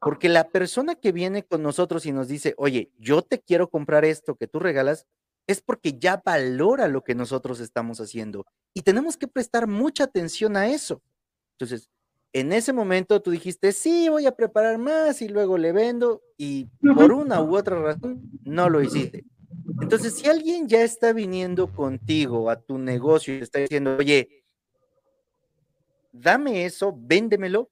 [0.00, 4.06] Porque la persona que viene con nosotros y nos dice, oye, yo te quiero comprar
[4.06, 5.06] esto que tú regalas,
[5.46, 8.46] es porque ya valora lo que nosotros estamos haciendo.
[8.72, 11.02] Y tenemos que prestar mucha atención a eso.
[11.58, 11.90] Entonces,
[12.32, 16.66] en ese momento tú dijiste, sí, voy a preparar más y luego le vendo y
[16.94, 19.24] por una u otra razón no lo hiciste.
[19.80, 24.44] Entonces, si alguien ya está viniendo contigo a tu negocio y está diciendo, oye,
[26.12, 27.70] dame eso, véndemelo,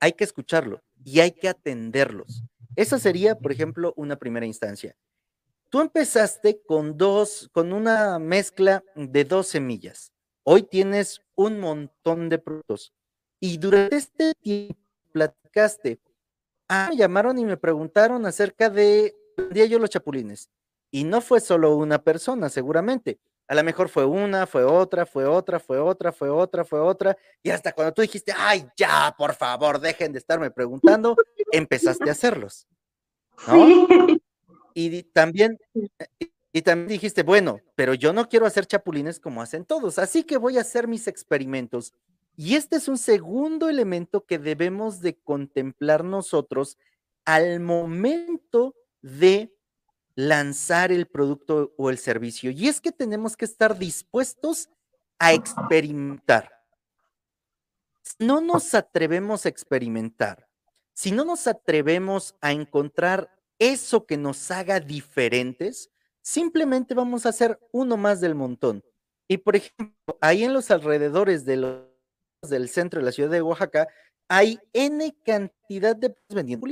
[0.00, 2.42] hay que escucharlo y hay que atenderlos.
[2.74, 4.96] Esa sería, por ejemplo, una primera instancia.
[5.70, 10.12] Tú empezaste con dos, con una mezcla de dos semillas.
[10.42, 12.92] Hoy tienes un montón de productos
[13.40, 14.76] y durante este tiempo
[15.12, 15.98] platicaste.
[16.68, 19.14] Ah, me llamaron y me preguntaron acerca de
[19.50, 20.50] día yo los chapulines.
[20.96, 23.18] Y no fue solo una persona, seguramente.
[23.48, 27.18] A lo mejor fue una, fue otra, fue otra, fue otra, fue otra, fue otra.
[27.42, 31.14] Y hasta cuando tú dijiste, ay, ya, por favor, dejen de estarme preguntando,
[31.52, 32.66] empezaste a hacerlos.
[33.46, 33.76] ¿no?
[34.72, 35.58] Y también,
[36.50, 40.38] y también dijiste, bueno, pero yo no quiero hacer chapulines como hacen todos, así que
[40.38, 41.92] voy a hacer mis experimentos.
[42.38, 46.78] Y este es un segundo elemento que debemos de contemplar nosotros
[47.26, 49.52] al momento de
[50.16, 52.50] lanzar el producto o el servicio.
[52.50, 54.68] Y es que tenemos que estar dispuestos
[55.18, 56.50] a experimentar.
[58.02, 60.48] Si no nos atrevemos a experimentar,
[60.94, 65.90] si no nos atrevemos a encontrar eso que nos haga diferentes,
[66.22, 68.82] simplemente vamos a ser uno más del montón.
[69.28, 71.82] Y por ejemplo, ahí en los alrededores de los,
[72.42, 73.88] del centro de la ciudad de Oaxaca,
[74.28, 76.66] hay N cantidad de vendiendo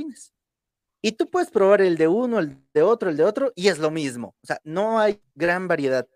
[1.05, 3.77] y tú puedes probar el de uno, el de otro, el de otro, y es
[3.77, 4.35] lo mismo.
[4.41, 6.07] O sea, no hay gran variedad.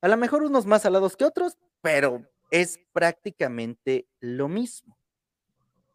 [0.00, 4.96] A lo mejor unos más salados que otros, pero es prácticamente lo mismo.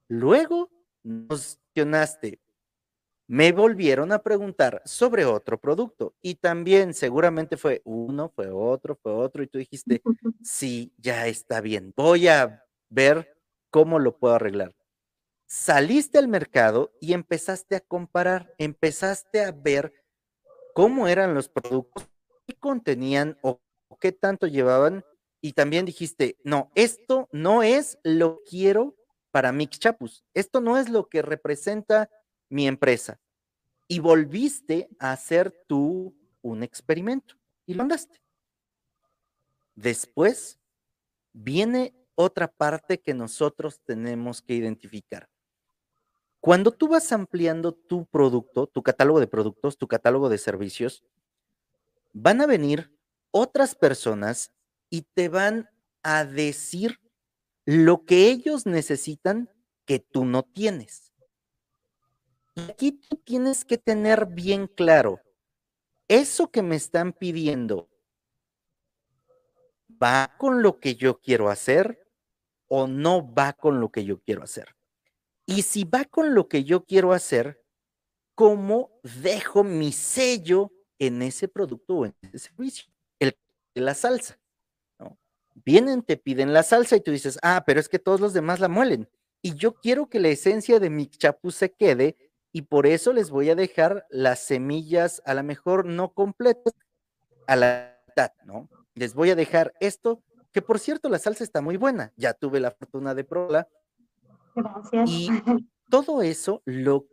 [0.10, 0.70] Luego
[1.04, 2.42] nos mencionaste,
[3.28, 9.14] me volvieron a preguntar sobre otro producto y también seguramente fue uno, fue otro, fue
[9.14, 10.02] otro y tú dijiste,
[10.44, 13.38] sí, ya está bien, voy a ver
[13.70, 14.76] cómo lo puedo arreglar
[15.54, 19.94] saliste al mercado y empezaste a comparar, empezaste a ver
[20.74, 22.10] cómo eran los productos,
[22.48, 23.62] qué contenían o,
[24.02, 25.06] qué tanto llevaban
[25.42, 28.96] y también dijiste, no, esto no es lo que quiero
[29.30, 32.10] para Mix Chapus, esto no es lo que representa
[32.50, 33.22] mi empresa.
[33.88, 37.36] Y volviste a hacer tú un experimento
[37.68, 38.20] y lo andaste.
[39.76, 40.60] Después
[41.32, 45.30] viene otra parte que nosotros tenemos que identificar.
[46.44, 51.06] Cuando tú vas ampliando tu producto, tu catálogo de productos, tu catálogo de servicios,
[52.12, 52.94] van a venir
[53.32, 54.52] otras personas
[54.90, 55.70] y te van
[56.02, 57.00] a decir
[57.64, 59.50] lo que ellos necesitan
[59.86, 61.14] que tú no tienes.
[62.56, 65.22] Y aquí tú tienes que tener bien claro,
[66.10, 67.88] eso que me están pidiendo,
[69.88, 72.06] ¿va con lo que yo quiero hacer
[72.68, 74.76] o no va con lo que yo quiero hacer?
[75.46, 77.62] Y si va con lo que yo quiero hacer,
[78.36, 82.92] ¿cómo dejo mi sello en ese producto o en ese servicio?
[83.20, 83.36] El
[83.76, 84.40] la salsa.
[85.66, 88.60] Vienen, te piden la salsa y tú dices, ah, pero es que todos los demás
[88.60, 89.08] la muelen.
[89.42, 92.16] Y yo quiero que la esencia de mi chapu se quede
[92.52, 96.74] y por eso les voy a dejar las semillas, a lo mejor no completas,
[97.48, 98.70] a la mitad, ¿no?
[98.96, 102.14] Les voy a dejar esto, que por cierto la salsa está muy buena.
[102.16, 103.68] Ya tuve la fortuna de probarla
[104.56, 105.10] Gracias.
[105.10, 105.30] y
[105.90, 107.08] todo eso lo,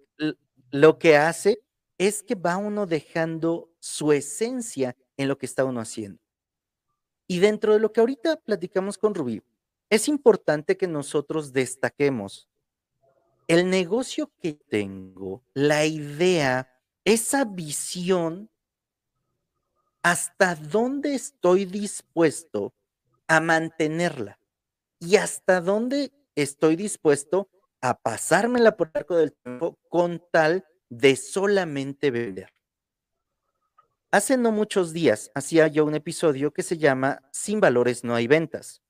[0.71, 1.63] lo que hace
[1.99, 6.21] es que va uno dejando su esencia en lo que está uno haciendo.
[7.27, 9.43] Y dentro de lo que ahorita platicamos con Rubí,
[9.91, 12.49] es importante que nosotros destaquemos
[13.49, 16.73] el negocio que tengo, la idea,
[17.05, 18.49] esa visión,
[20.03, 22.73] hasta dónde estoy dispuesto
[23.27, 24.39] a mantenerla
[25.01, 27.49] y hasta dónde estoy dispuesto
[27.81, 32.53] a pasármela por el arco del tiempo con tal de solamente vender.
[34.13, 38.27] Hace no muchos días hacía yo un episodio que se llama Sin valores no hay
[38.27, 38.83] ventas.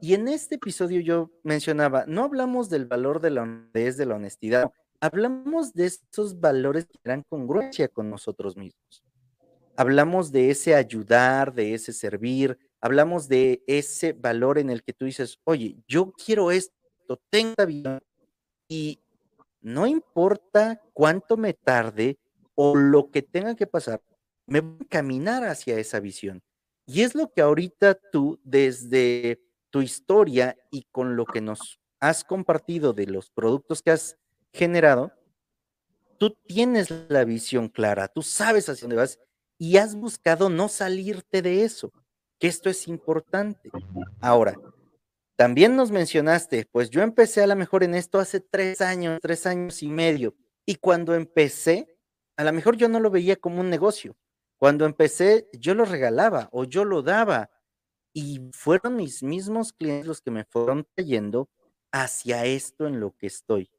[0.00, 4.14] Y en este episodio yo mencionaba, no hablamos del valor de la honestidad, de la
[4.16, 9.04] honestidad, hablamos de esos valores que eran congruencia con nosotros mismos.
[9.76, 15.04] Hablamos de ese ayudar, de ese servir, hablamos de ese valor en el que tú
[15.04, 18.00] dices, oye, yo quiero esto, tengo vida
[18.68, 19.00] y
[19.60, 22.18] no importa cuánto me tarde
[22.54, 24.00] o lo que tenga que pasar,
[24.46, 26.42] me voy a caminar hacia esa visión.
[26.86, 32.24] Y es lo que ahorita tú, desde tu historia y con lo que nos has
[32.24, 34.16] compartido de los productos que has
[34.52, 35.12] generado,
[36.18, 39.18] tú tienes la visión clara, tú sabes hacia dónde vas
[39.58, 41.92] y has buscado no salirte de eso,
[42.38, 43.70] que esto es importante.
[44.20, 44.54] Ahora,
[45.36, 49.46] también nos mencionaste, pues yo empecé a lo mejor en esto hace tres años, tres
[49.46, 50.34] años y medio,
[50.64, 51.98] y cuando empecé,
[52.36, 54.16] a lo mejor yo no lo veía como un negocio.
[54.58, 57.50] Cuando empecé, yo lo regalaba o yo lo daba,
[58.14, 61.50] y fueron mis mismos clientes los que me fueron trayendo
[61.92, 63.70] hacia esto en lo que estoy.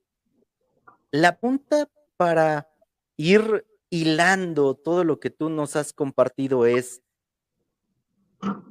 [1.10, 2.70] La punta para
[3.16, 7.02] ir hilando todo lo que tú nos has compartido es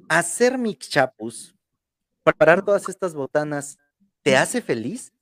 [0.09, 1.55] hacer mix chapus,
[2.23, 3.79] preparar todas estas botanas,
[4.23, 5.13] ¿te hace feliz?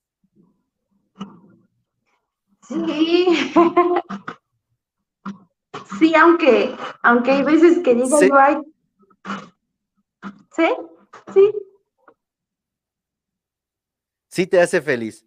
[2.68, 3.26] Sí.
[5.98, 8.28] Sí, aunque, aunque hay veces que digo sí.
[10.56, 10.68] ¿Sí?
[11.32, 11.52] Sí.
[14.28, 15.24] Sí te hace feliz.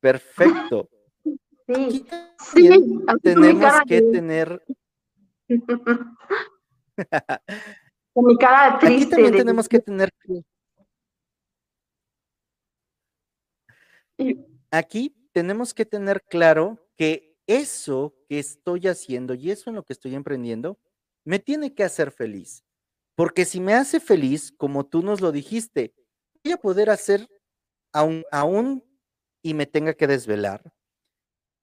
[0.00, 0.88] Perfecto.
[1.66, 2.06] Sí,
[2.52, 2.68] sí.
[3.22, 4.64] tenemos que tener.
[8.18, 9.04] Con mi cara triste.
[9.04, 10.10] Aquí también tenemos que tener.
[14.72, 19.92] Aquí tenemos que tener claro que eso que estoy haciendo y eso en lo que
[19.92, 20.80] estoy emprendiendo
[21.24, 22.64] me tiene que hacer feliz.
[23.14, 25.94] Porque si me hace feliz, como tú nos lo dijiste,
[26.42, 27.28] voy a poder hacer
[27.92, 28.84] aún, aún
[29.42, 30.72] y me tenga que desvelar,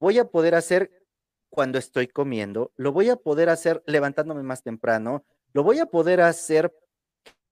[0.00, 1.06] voy a poder hacer
[1.50, 6.20] cuando estoy comiendo, lo voy a poder hacer levantándome más temprano, lo voy a poder
[6.20, 6.72] hacer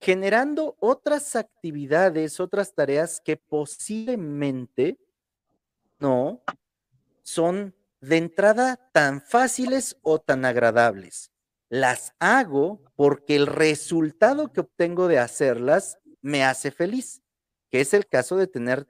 [0.00, 4.98] generando otras actividades, otras tareas que posiblemente
[5.98, 6.42] no
[7.22, 11.30] son de entrada tan fáciles o tan agradables.
[11.70, 17.22] Las hago porque el resultado que obtengo de hacerlas me hace feliz,
[17.70, 18.86] que es el caso de tener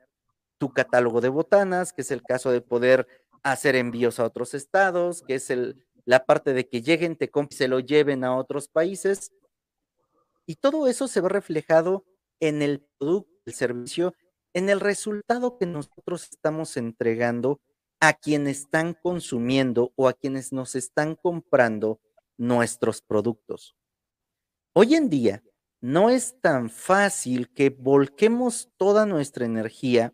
[0.59, 3.07] tu catálogo de botanas, que es el caso de poder
[3.45, 7.69] hacer envíos a otros estados, que es el, la parte de que lleguen, te se
[7.69, 9.33] lo lleven a otros países.
[10.47, 12.05] Y todo eso se ve reflejado
[12.41, 14.15] en el producto, el servicio,
[14.53, 17.61] en el resultado que nosotros estamos entregando
[18.01, 22.01] a quienes están consumiendo o a quienes nos están comprando
[22.37, 23.75] nuestros productos.
[24.75, 25.43] Hoy en día
[25.81, 30.13] no es tan fácil que volquemos toda nuestra energía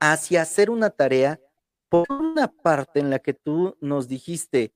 [0.00, 1.40] hacia hacer una tarea
[1.88, 4.72] por una parte en la que tú nos dijiste,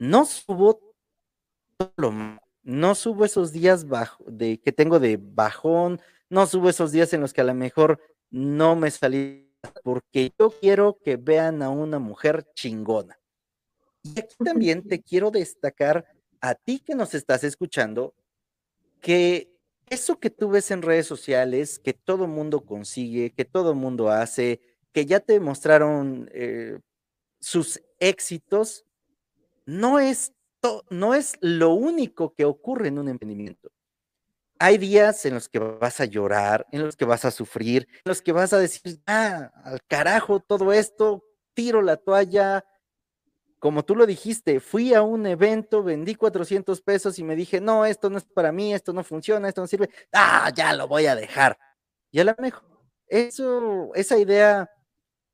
[0.00, 0.80] no subo
[2.62, 7.20] no subo esos días bajo, de, que tengo de bajón, no subo esos días en
[7.20, 9.50] los que a lo mejor no me salí,
[9.82, 13.18] porque yo quiero que vean a una mujer chingona.
[14.02, 16.06] Y aquí también te quiero destacar
[16.40, 18.14] a ti que nos estás escuchando,
[19.00, 19.50] que
[19.86, 24.60] eso que tú ves en redes sociales, que todo mundo consigue, que todo mundo hace,
[24.92, 26.78] que ya te mostraron eh,
[27.40, 28.84] sus éxitos,
[29.70, 30.32] no es,
[30.90, 33.70] no es lo único que ocurre en un emprendimiento.
[34.58, 38.02] Hay días en los que vas a llorar, en los que vas a sufrir, en
[38.04, 42.64] los que vas a decir, ah, al carajo todo esto, tiro la toalla.
[43.58, 47.86] Como tú lo dijiste, fui a un evento, vendí 400 pesos y me dije, no,
[47.86, 49.88] esto no es para mí, esto no funciona, esto no sirve.
[50.12, 51.56] Ah, ya lo voy a dejar.
[52.10, 52.64] Y a lo mejor,
[53.06, 54.68] eso, esa idea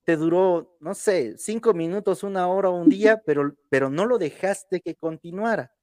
[0.07, 4.81] te duró, no sé, cinco minutos, una hora, un día, pero, pero no lo dejaste
[4.81, 5.75] que continuara.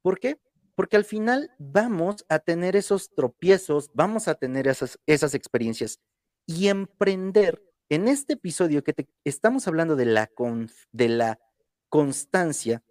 [0.00, 0.40] ¿Por qué?
[0.74, 6.00] Porque al final vamos a tener esos tropiezos, vamos a tener esas, esas experiencias.
[6.46, 10.30] Y emprender, en este episodio que te, estamos hablando de la,
[10.92, 11.38] de la
[11.90, 12.82] constancia,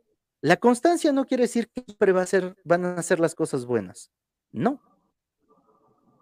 [0.41, 3.65] la constancia no quiere decir que siempre va a ser, van a ser las cosas
[3.65, 4.11] buenas.
[4.51, 4.83] No.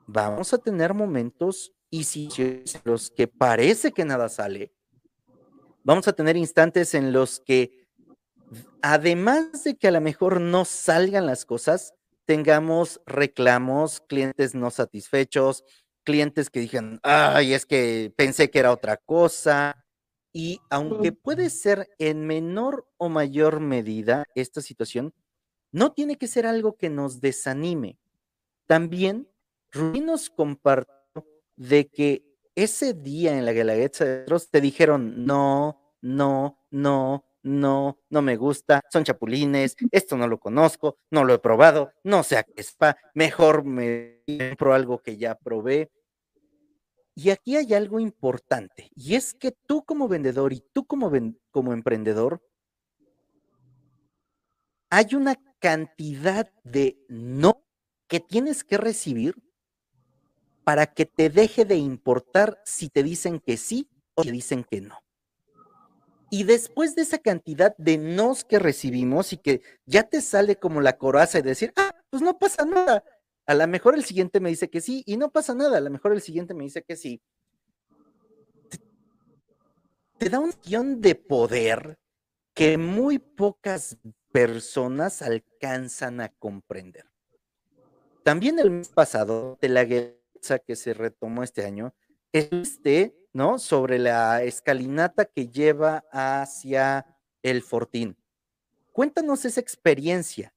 [0.08, 2.28] Vamos a tener momentos y si
[2.86, 4.74] los que parece que nada sale,
[5.84, 7.88] vamos a tener instantes en los que,
[8.82, 11.94] además de que a lo mejor no salgan las cosas,
[12.26, 15.64] tengamos reclamos, clientes no satisfechos,
[16.04, 19.86] clientes que digan, ay, es que pensé que era otra cosa.
[20.32, 25.14] Y aunque puede ser en menor o mayor medida esta situación,
[25.72, 28.00] no tiene que ser algo que nos desanime.
[28.66, 29.30] También
[29.72, 31.03] Rubí nos compartió
[31.64, 38.00] de que ese día en la Guelaguetza de otros te dijeron, no, no, no, no,
[38.10, 42.38] no me gusta, son chapulines, esto no lo conozco, no lo he probado, no sé
[42.38, 42.76] a qué es
[43.14, 45.90] mejor me compro algo que ya probé.
[47.16, 51.12] Y aquí hay algo importante, y es que tú como vendedor y tú como,
[51.52, 52.42] como emprendedor,
[54.90, 57.64] hay una cantidad de no
[58.08, 59.36] que tienes que recibir
[60.64, 64.82] para que te deje de importar si te dicen que sí o te dicen que
[64.82, 65.04] no.
[66.30, 70.82] Y después de esa cantidad de nos que recibimos y que ya te sale como
[70.82, 73.04] la coraza y decir, ah, pues no pasa nada.
[73.46, 75.78] A lo mejor el siguiente me dice que sí y no pasa nada.
[75.78, 77.22] A lo mejor el siguiente me dice que sí.
[80.18, 82.00] Te, da un guion de poder
[82.56, 83.98] que muy pocas
[84.32, 87.06] personas alcanzan a comprender.
[88.24, 89.84] También el mes pasado, de la
[90.66, 91.94] que se retomó este año,
[92.32, 93.58] este, ¿no?
[93.60, 97.06] Sobre la escalinata que lleva hacia
[97.42, 98.18] el Fortín.
[98.92, 100.54] Cuéntanos esa experiencia.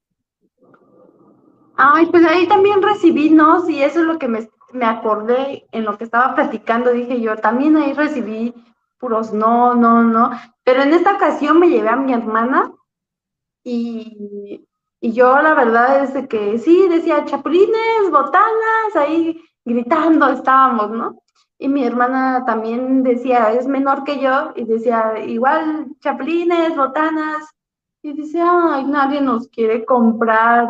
[1.75, 5.85] Ay, pues ahí también recibí no, y eso es lo que me, me acordé en
[5.85, 8.53] lo que estaba platicando, dije yo, también ahí recibí
[8.97, 10.31] puros no, no, no,
[10.63, 12.71] pero en esta ocasión me llevé a mi hermana
[13.63, 14.67] y,
[14.99, 21.21] y yo la verdad es que sí, decía chapulines, botanas, ahí gritando estábamos, ¿no?
[21.59, 27.45] Y mi hermana también decía, es menor que yo, y decía, igual chapulines, botanas,
[28.03, 30.69] y dice, ay, nadie nos quiere comprar.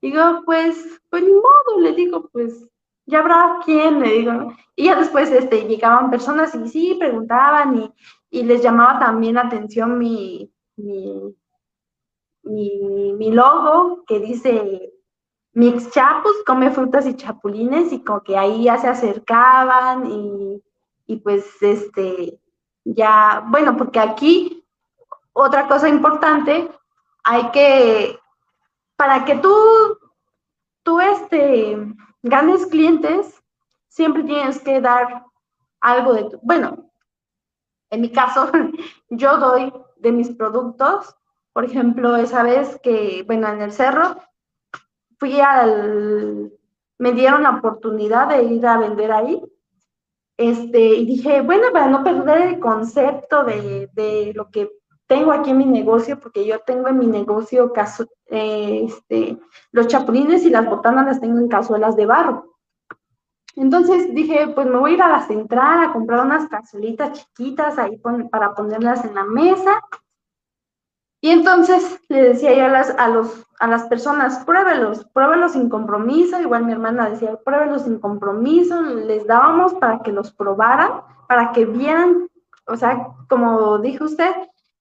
[0.00, 2.66] Digo, pues, pues ni modo, le digo, pues
[3.06, 4.54] ya habrá quien, le digo.
[4.74, 7.92] Y ya después este, llegaban personas y sí, preguntaban y,
[8.30, 11.34] y les llamaba también la atención mi, mi,
[12.42, 14.93] mi, logo que dice
[15.54, 20.62] Mix Chapus, come frutas y chapulines y como que ahí ya se acercaban y,
[21.06, 22.40] y pues este,
[22.84, 24.64] ya, bueno, porque aquí
[25.32, 26.70] otra cosa importante,
[27.24, 28.18] hay que,
[28.96, 29.54] para que tú,
[30.82, 31.76] tú este,
[32.22, 33.42] ganes clientes,
[33.88, 35.24] siempre tienes que dar
[35.80, 36.90] algo de tu, bueno,
[37.90, 38.50] en mi caso,
[39.10, 41.16] yo doy de mis productos,
[41.52, 44.16] por ejemplo, esa vez que, bueno, en el cerro,
[45.24, 46.52] fui al,
[46.98, 49.42] me dieron la oportunidad de ir a vender ahí,
[50.36, 54.70] este, y dije, bueno, para no perder el concepto de, de lo que
[55.06, 59.38] tengo aquí en mi negocio, porque yo tengo en mi negocio caso, eh, este,
[59.72, 62.58] los chapulines y las botanas las tengo en cazuelas de barro.
[63.56, 67.78] Entonces dije, pues me voy a ir a la central a comprar unas cazuelitas chiquitas
[67.78, 67.98] ahí
[68.30, 69.80] para ponerlas en la mesa.
[71.24, 75.70] Y entonces le decía yo a las, a, los, a las personas, pruébelos, pruébelos sin
[75.70, 76.38] compromiso.
[76.38, 78.82] Igual mi hermana decía, pruébelos sin compromiso.
[78.82, 82.28] Les dábamos para que los probaran, para que vieran,
[82.66, 84.34] o sea, como dijo usted,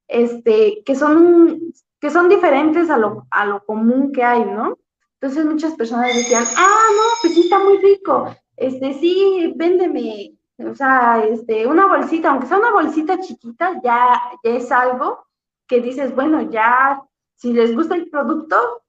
[0.09, 1.61] este, que son,
[2.01, 4.77] que son diferentes a lo, a lo común que hay, ¿no?
[5.21, 8.27] Entonces muchas personas decían, ah, no, pues sí está muy rico,
[8.57, 14.51] este, sí, véndeme, o sea, este, una bolsita, aunque sea una bolsita chiquita, ya, ya
[14.51, 15.23] es algo
[15.67, 17.01] que dices, bueno, ya,
[17.35, 18.83] si les gusta el producto,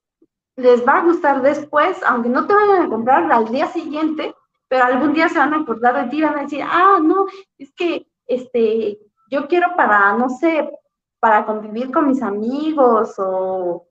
[0.57, 4.35] les va a gustar después, aunque no te vayan a comprar al día siguiente,
[4.69, 7.27] pero algún día se van a acordar de ti y van a decir, ah, no,
[7.59, 8.99] es que, este,
[9.31, 10.71] yo quiero para, no sé,
[11.21, 13.87] para convivir con mis amigos o,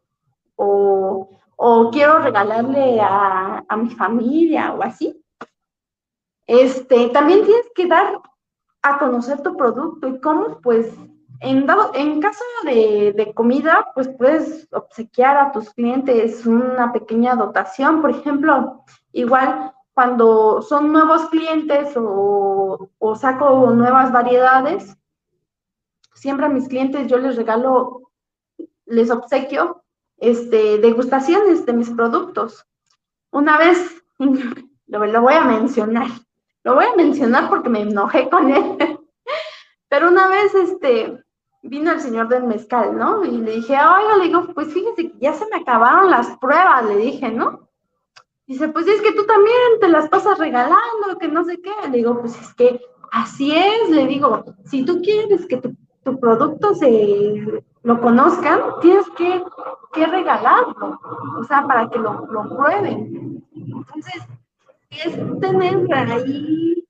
[0.56, 5.20] o, quiero regalarle a, mi familia o así.
[6.46, 8.22] Este, también tienes que dar
[8.82, 10.94] a conocer tu producto y cómo, pues,
[11.44, 17.36] en, dado, en caso de, de, comida, pues puedes obsequiar a tus clientes una pequeña
[17.36, 18.02] dotación.
[18.02, 24.98] Por ejemplo, igual cuando son nuevos clientes o, o saco nuevas variedades,
[26.14, 28.12] siempre a mis clientes yo les regalo,
[28.86, 29.84] les obsequio
[30.18, 32.66] este, degustaciones de mis productos.
[33.32, 34.04] Una vez,
[34.88, 36.08] lo, voy a mencionar,
[36.64, 38.78] lo voy a mencionar porque me enojé con él,
[39.90, 41.23] pero una vez este,
[41.64, 43.24] vino el señor del mezcal, ¿no?
[43.24, 46.86] Y le dije, oiga, le digo, pues fíjese que ya se me acabaron las pruebas,
[46.86, 47.70] le dije, ¿no?
[48.46, 51.72] Dice, pues es que tú también te las pasas regalando, que no sé qué.
[51.90, 56.76] Le digo, pues es que así es, le digo, si tú quieres que tu producto
[56.76, 59.44] se lo conozcan, tienes que,
[59.94, 61.00] que regalarlo,
[61.40, 63.44] o sea, para que lo, lo prueben.
[63.56, 64.24] Entonces,
[64.90, 66.83] es tener ahí,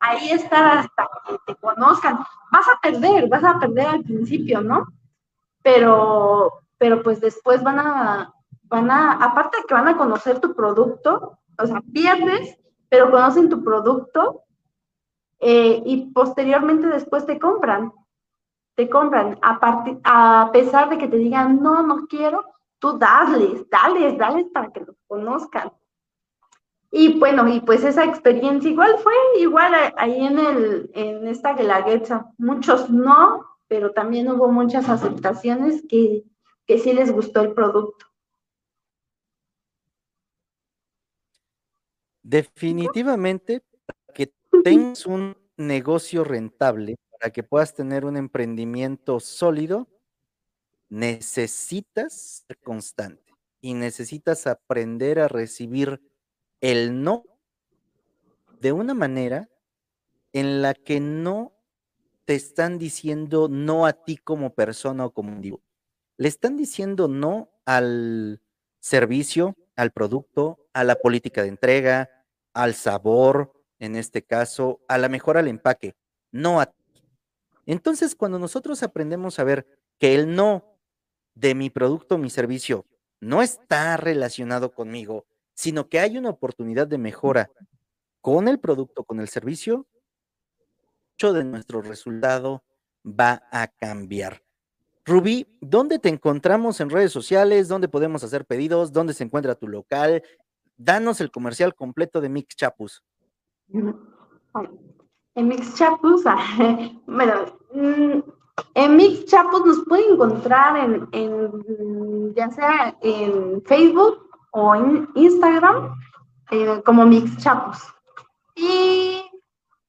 [0.00, 2.18] ahí estar hasta que te conozcan.
[2.50, 4.86] Vas a perder, vas a perder al principio, ¿no?
[5.62, 8.34] Pero, pero pues después van a,
[8.64, 13.48] van a, aparte de que van a conocer tu producto, o sea, pierdes, pero conocen
[13.48, 14.42] tu producto
[15.38, 17.92] eh, y posteriormente después te compran
[18.80, 19.58] te compran, a,
[20.04, 22.46] a pesar de que te digan, no, no quiero,
[22.78, 25.70] tú dales, dales, dales para que los conozcan.
[26.92, 32.32] Y bueno, y pues esa experiencia igual fue igual ahí en, el, en esta guelaguetza.
[32.36, 36.24] Muchos no, pero también hubo muchas aceptaciones que,
[36.66, 38.06] que sí les gustó el producto.
[42.22, 43.62] Definitivamente,
[44.12, 44.32] que
[44.64, 49.88] tengas un negocio rentable, para que puedas tener un emprendimiento sólido,
[50.88, 56.00] necesitas ser constante y necesitas aprender a recibir
[56.60, 57.24] el no
[58.60, 59.48] de una manera
[60.32, 61.52] en la que no
[62.24, 65.62] te están diciendo no a ti como persona o como individuo.
[66.16, 68.40] Le están diciendo no al
[68.78, 72.10] servicio, al producto, a la política de entrega,
[72.52, 75.96] al sabor, en este caso, a la mejor al empaque,
[76.30, 77.02] no a ti.
[77.66, 79.66] Entonces, cuando nosotros aprendemos a ver
[79.98, 80.76] que el no
[81.34, 82.86] de mi producto o mi servicio
[83.20, 85.26] no está relacionado conmigo,
[85.60, 87.50] sino que hay una oportunidad de mejora
[88.22, 89.86] con el producto, con el servicio,
[91.12, 92.62] mucho de nuestro resultado
[93.04, 94.42] va a cambiar.
[95.04, 97.68] Rubí, ¿dónde te encontramos en redes sociales?
[97.68, 98.90] ¿Dónde podemos hacer pedidos?
[98.90, 100.22] ¿Dónde se encuentra tu local?
[100.78, 103.04] Danos el comercial completo de Mix Chapus.
[103.68, 106.24] En Mix Chapus,
[107.06, 107.34] bueno,
[107.74, 108.18] mm,
[108.76, 115.94] en Mix Chapus nos pueden encontrar en, ya sea en Facebook o en Instagram
[116.50, 117.78] eh, como Mix Chapus.
[118.56, 119.22] Y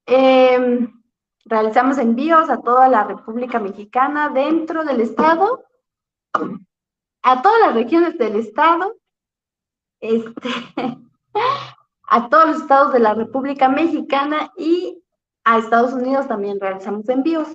[0.05, 0.91] em,
[1.45, 5.63] realizamos envíos a toda la República Mexicana dentro del estado,
[7.23, 8.95] a todas las regiones del estado,
[9.99, 10.49] este,
[12.03, 15.03] a todos los estados de la República Mexicana y
[15.43, 17.47] a Estados Unidos también realizamos envíos.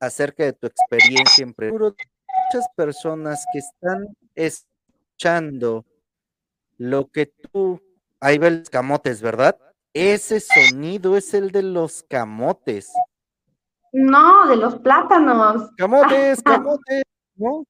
[0.00, 5.84] acerca de tu experiencia en Muchas personas que están escuchando
[6.78, 7.82] lo que tú,
[8.20, 9.58] ahí ves camotes, ¿verdad?
[9.92, 12.90] Ese sonido es el de los camotes.
[13.92, 15.70] No, de los plátanos.
[15.76, 17.04] Camotes, camotes,
[17.36, 17.66] ¿no?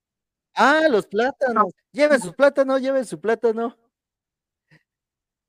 [0.57, 1.72] Ah, los plátanos.
[1.92, 3.76] Lleve su plátano, lleve su plátano.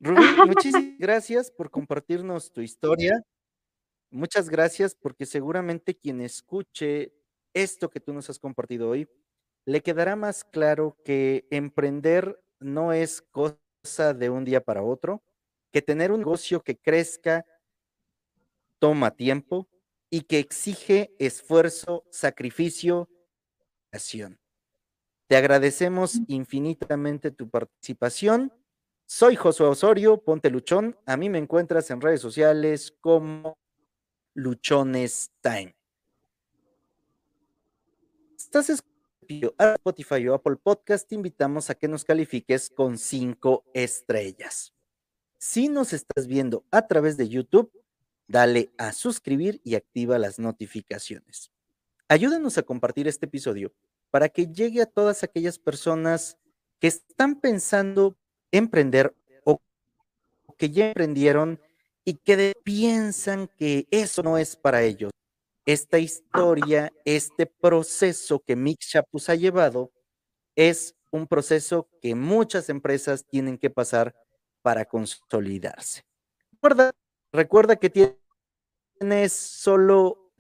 [0.01, 3.22] Rubí, muchísimas gracias por compartirnos tu historia.
[4.12, 7.14] Muchas gracias porque seguramente quien escuche
[7.53, 9.10] esto que tú nos has compartido hoy,
[9.66, 15.24] le quedará más claro que emprender no es cosa de un día para otro,
[15.72, 17.45] que tener un negocio que crezca
[18.82, 19.68] toma tiempo
[20.10, 23.10] y que exige esfuerzo, sacrificio,
[23.91, 24.38] acción.
[25.28, 28.53] Te agradecemos infinitamente tu participación.
[29.07, 30.95] Soy Josué Osorio, ponte luchón.
[31.07, 33.57] A mí me encuentras en redes sociales como
[34.36, 35.76] Luchones Time.
[38.38, 43.63] Estás escuchando a Spotify o Apple Podcast, te invitamos a que nos califiques con cinco
[43.73, 44.73] estrellas.
[45.39, 47.71] Si nos estás viendo a través de YouTube,
[48.28, 51.51] dale a suscribir y activa las notificaciones.
[52.07, 53.73] Ayúdanos a compartir este episodio
[54.16, 56.38] para que llegue a todas aquellas personas
[56.80, 58.16] que están pensando
[58.49, 59.13] emprender
[59.43, 59.59] o
[60.57, 61.59] que ya emprendieron
[62.05, 65.11] y que piensan que eso no es para ellos.
[65.66, 69.91] Esta historia, este proceso que Mix Chapus ha llevado,
[70.55, 74.16] es un proceso que muchas empresas tienen que pasar
[74.61, 76.05] para consolidarse.
[76.53, 76.91] Recuerda,
[77.34, 80.32] recuerda que tienes solo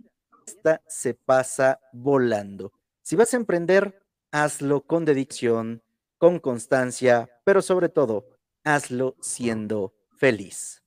[0.47, 2.71] esta se pasa volando.
[3.07, 4.01] Si vas a emprender,
[4.31, 5.83] hazlo con dedicación,
[6.17, 8.25] con constancia, pero sobre todo,
[8.63, 10.84] hazlo siendo feliz.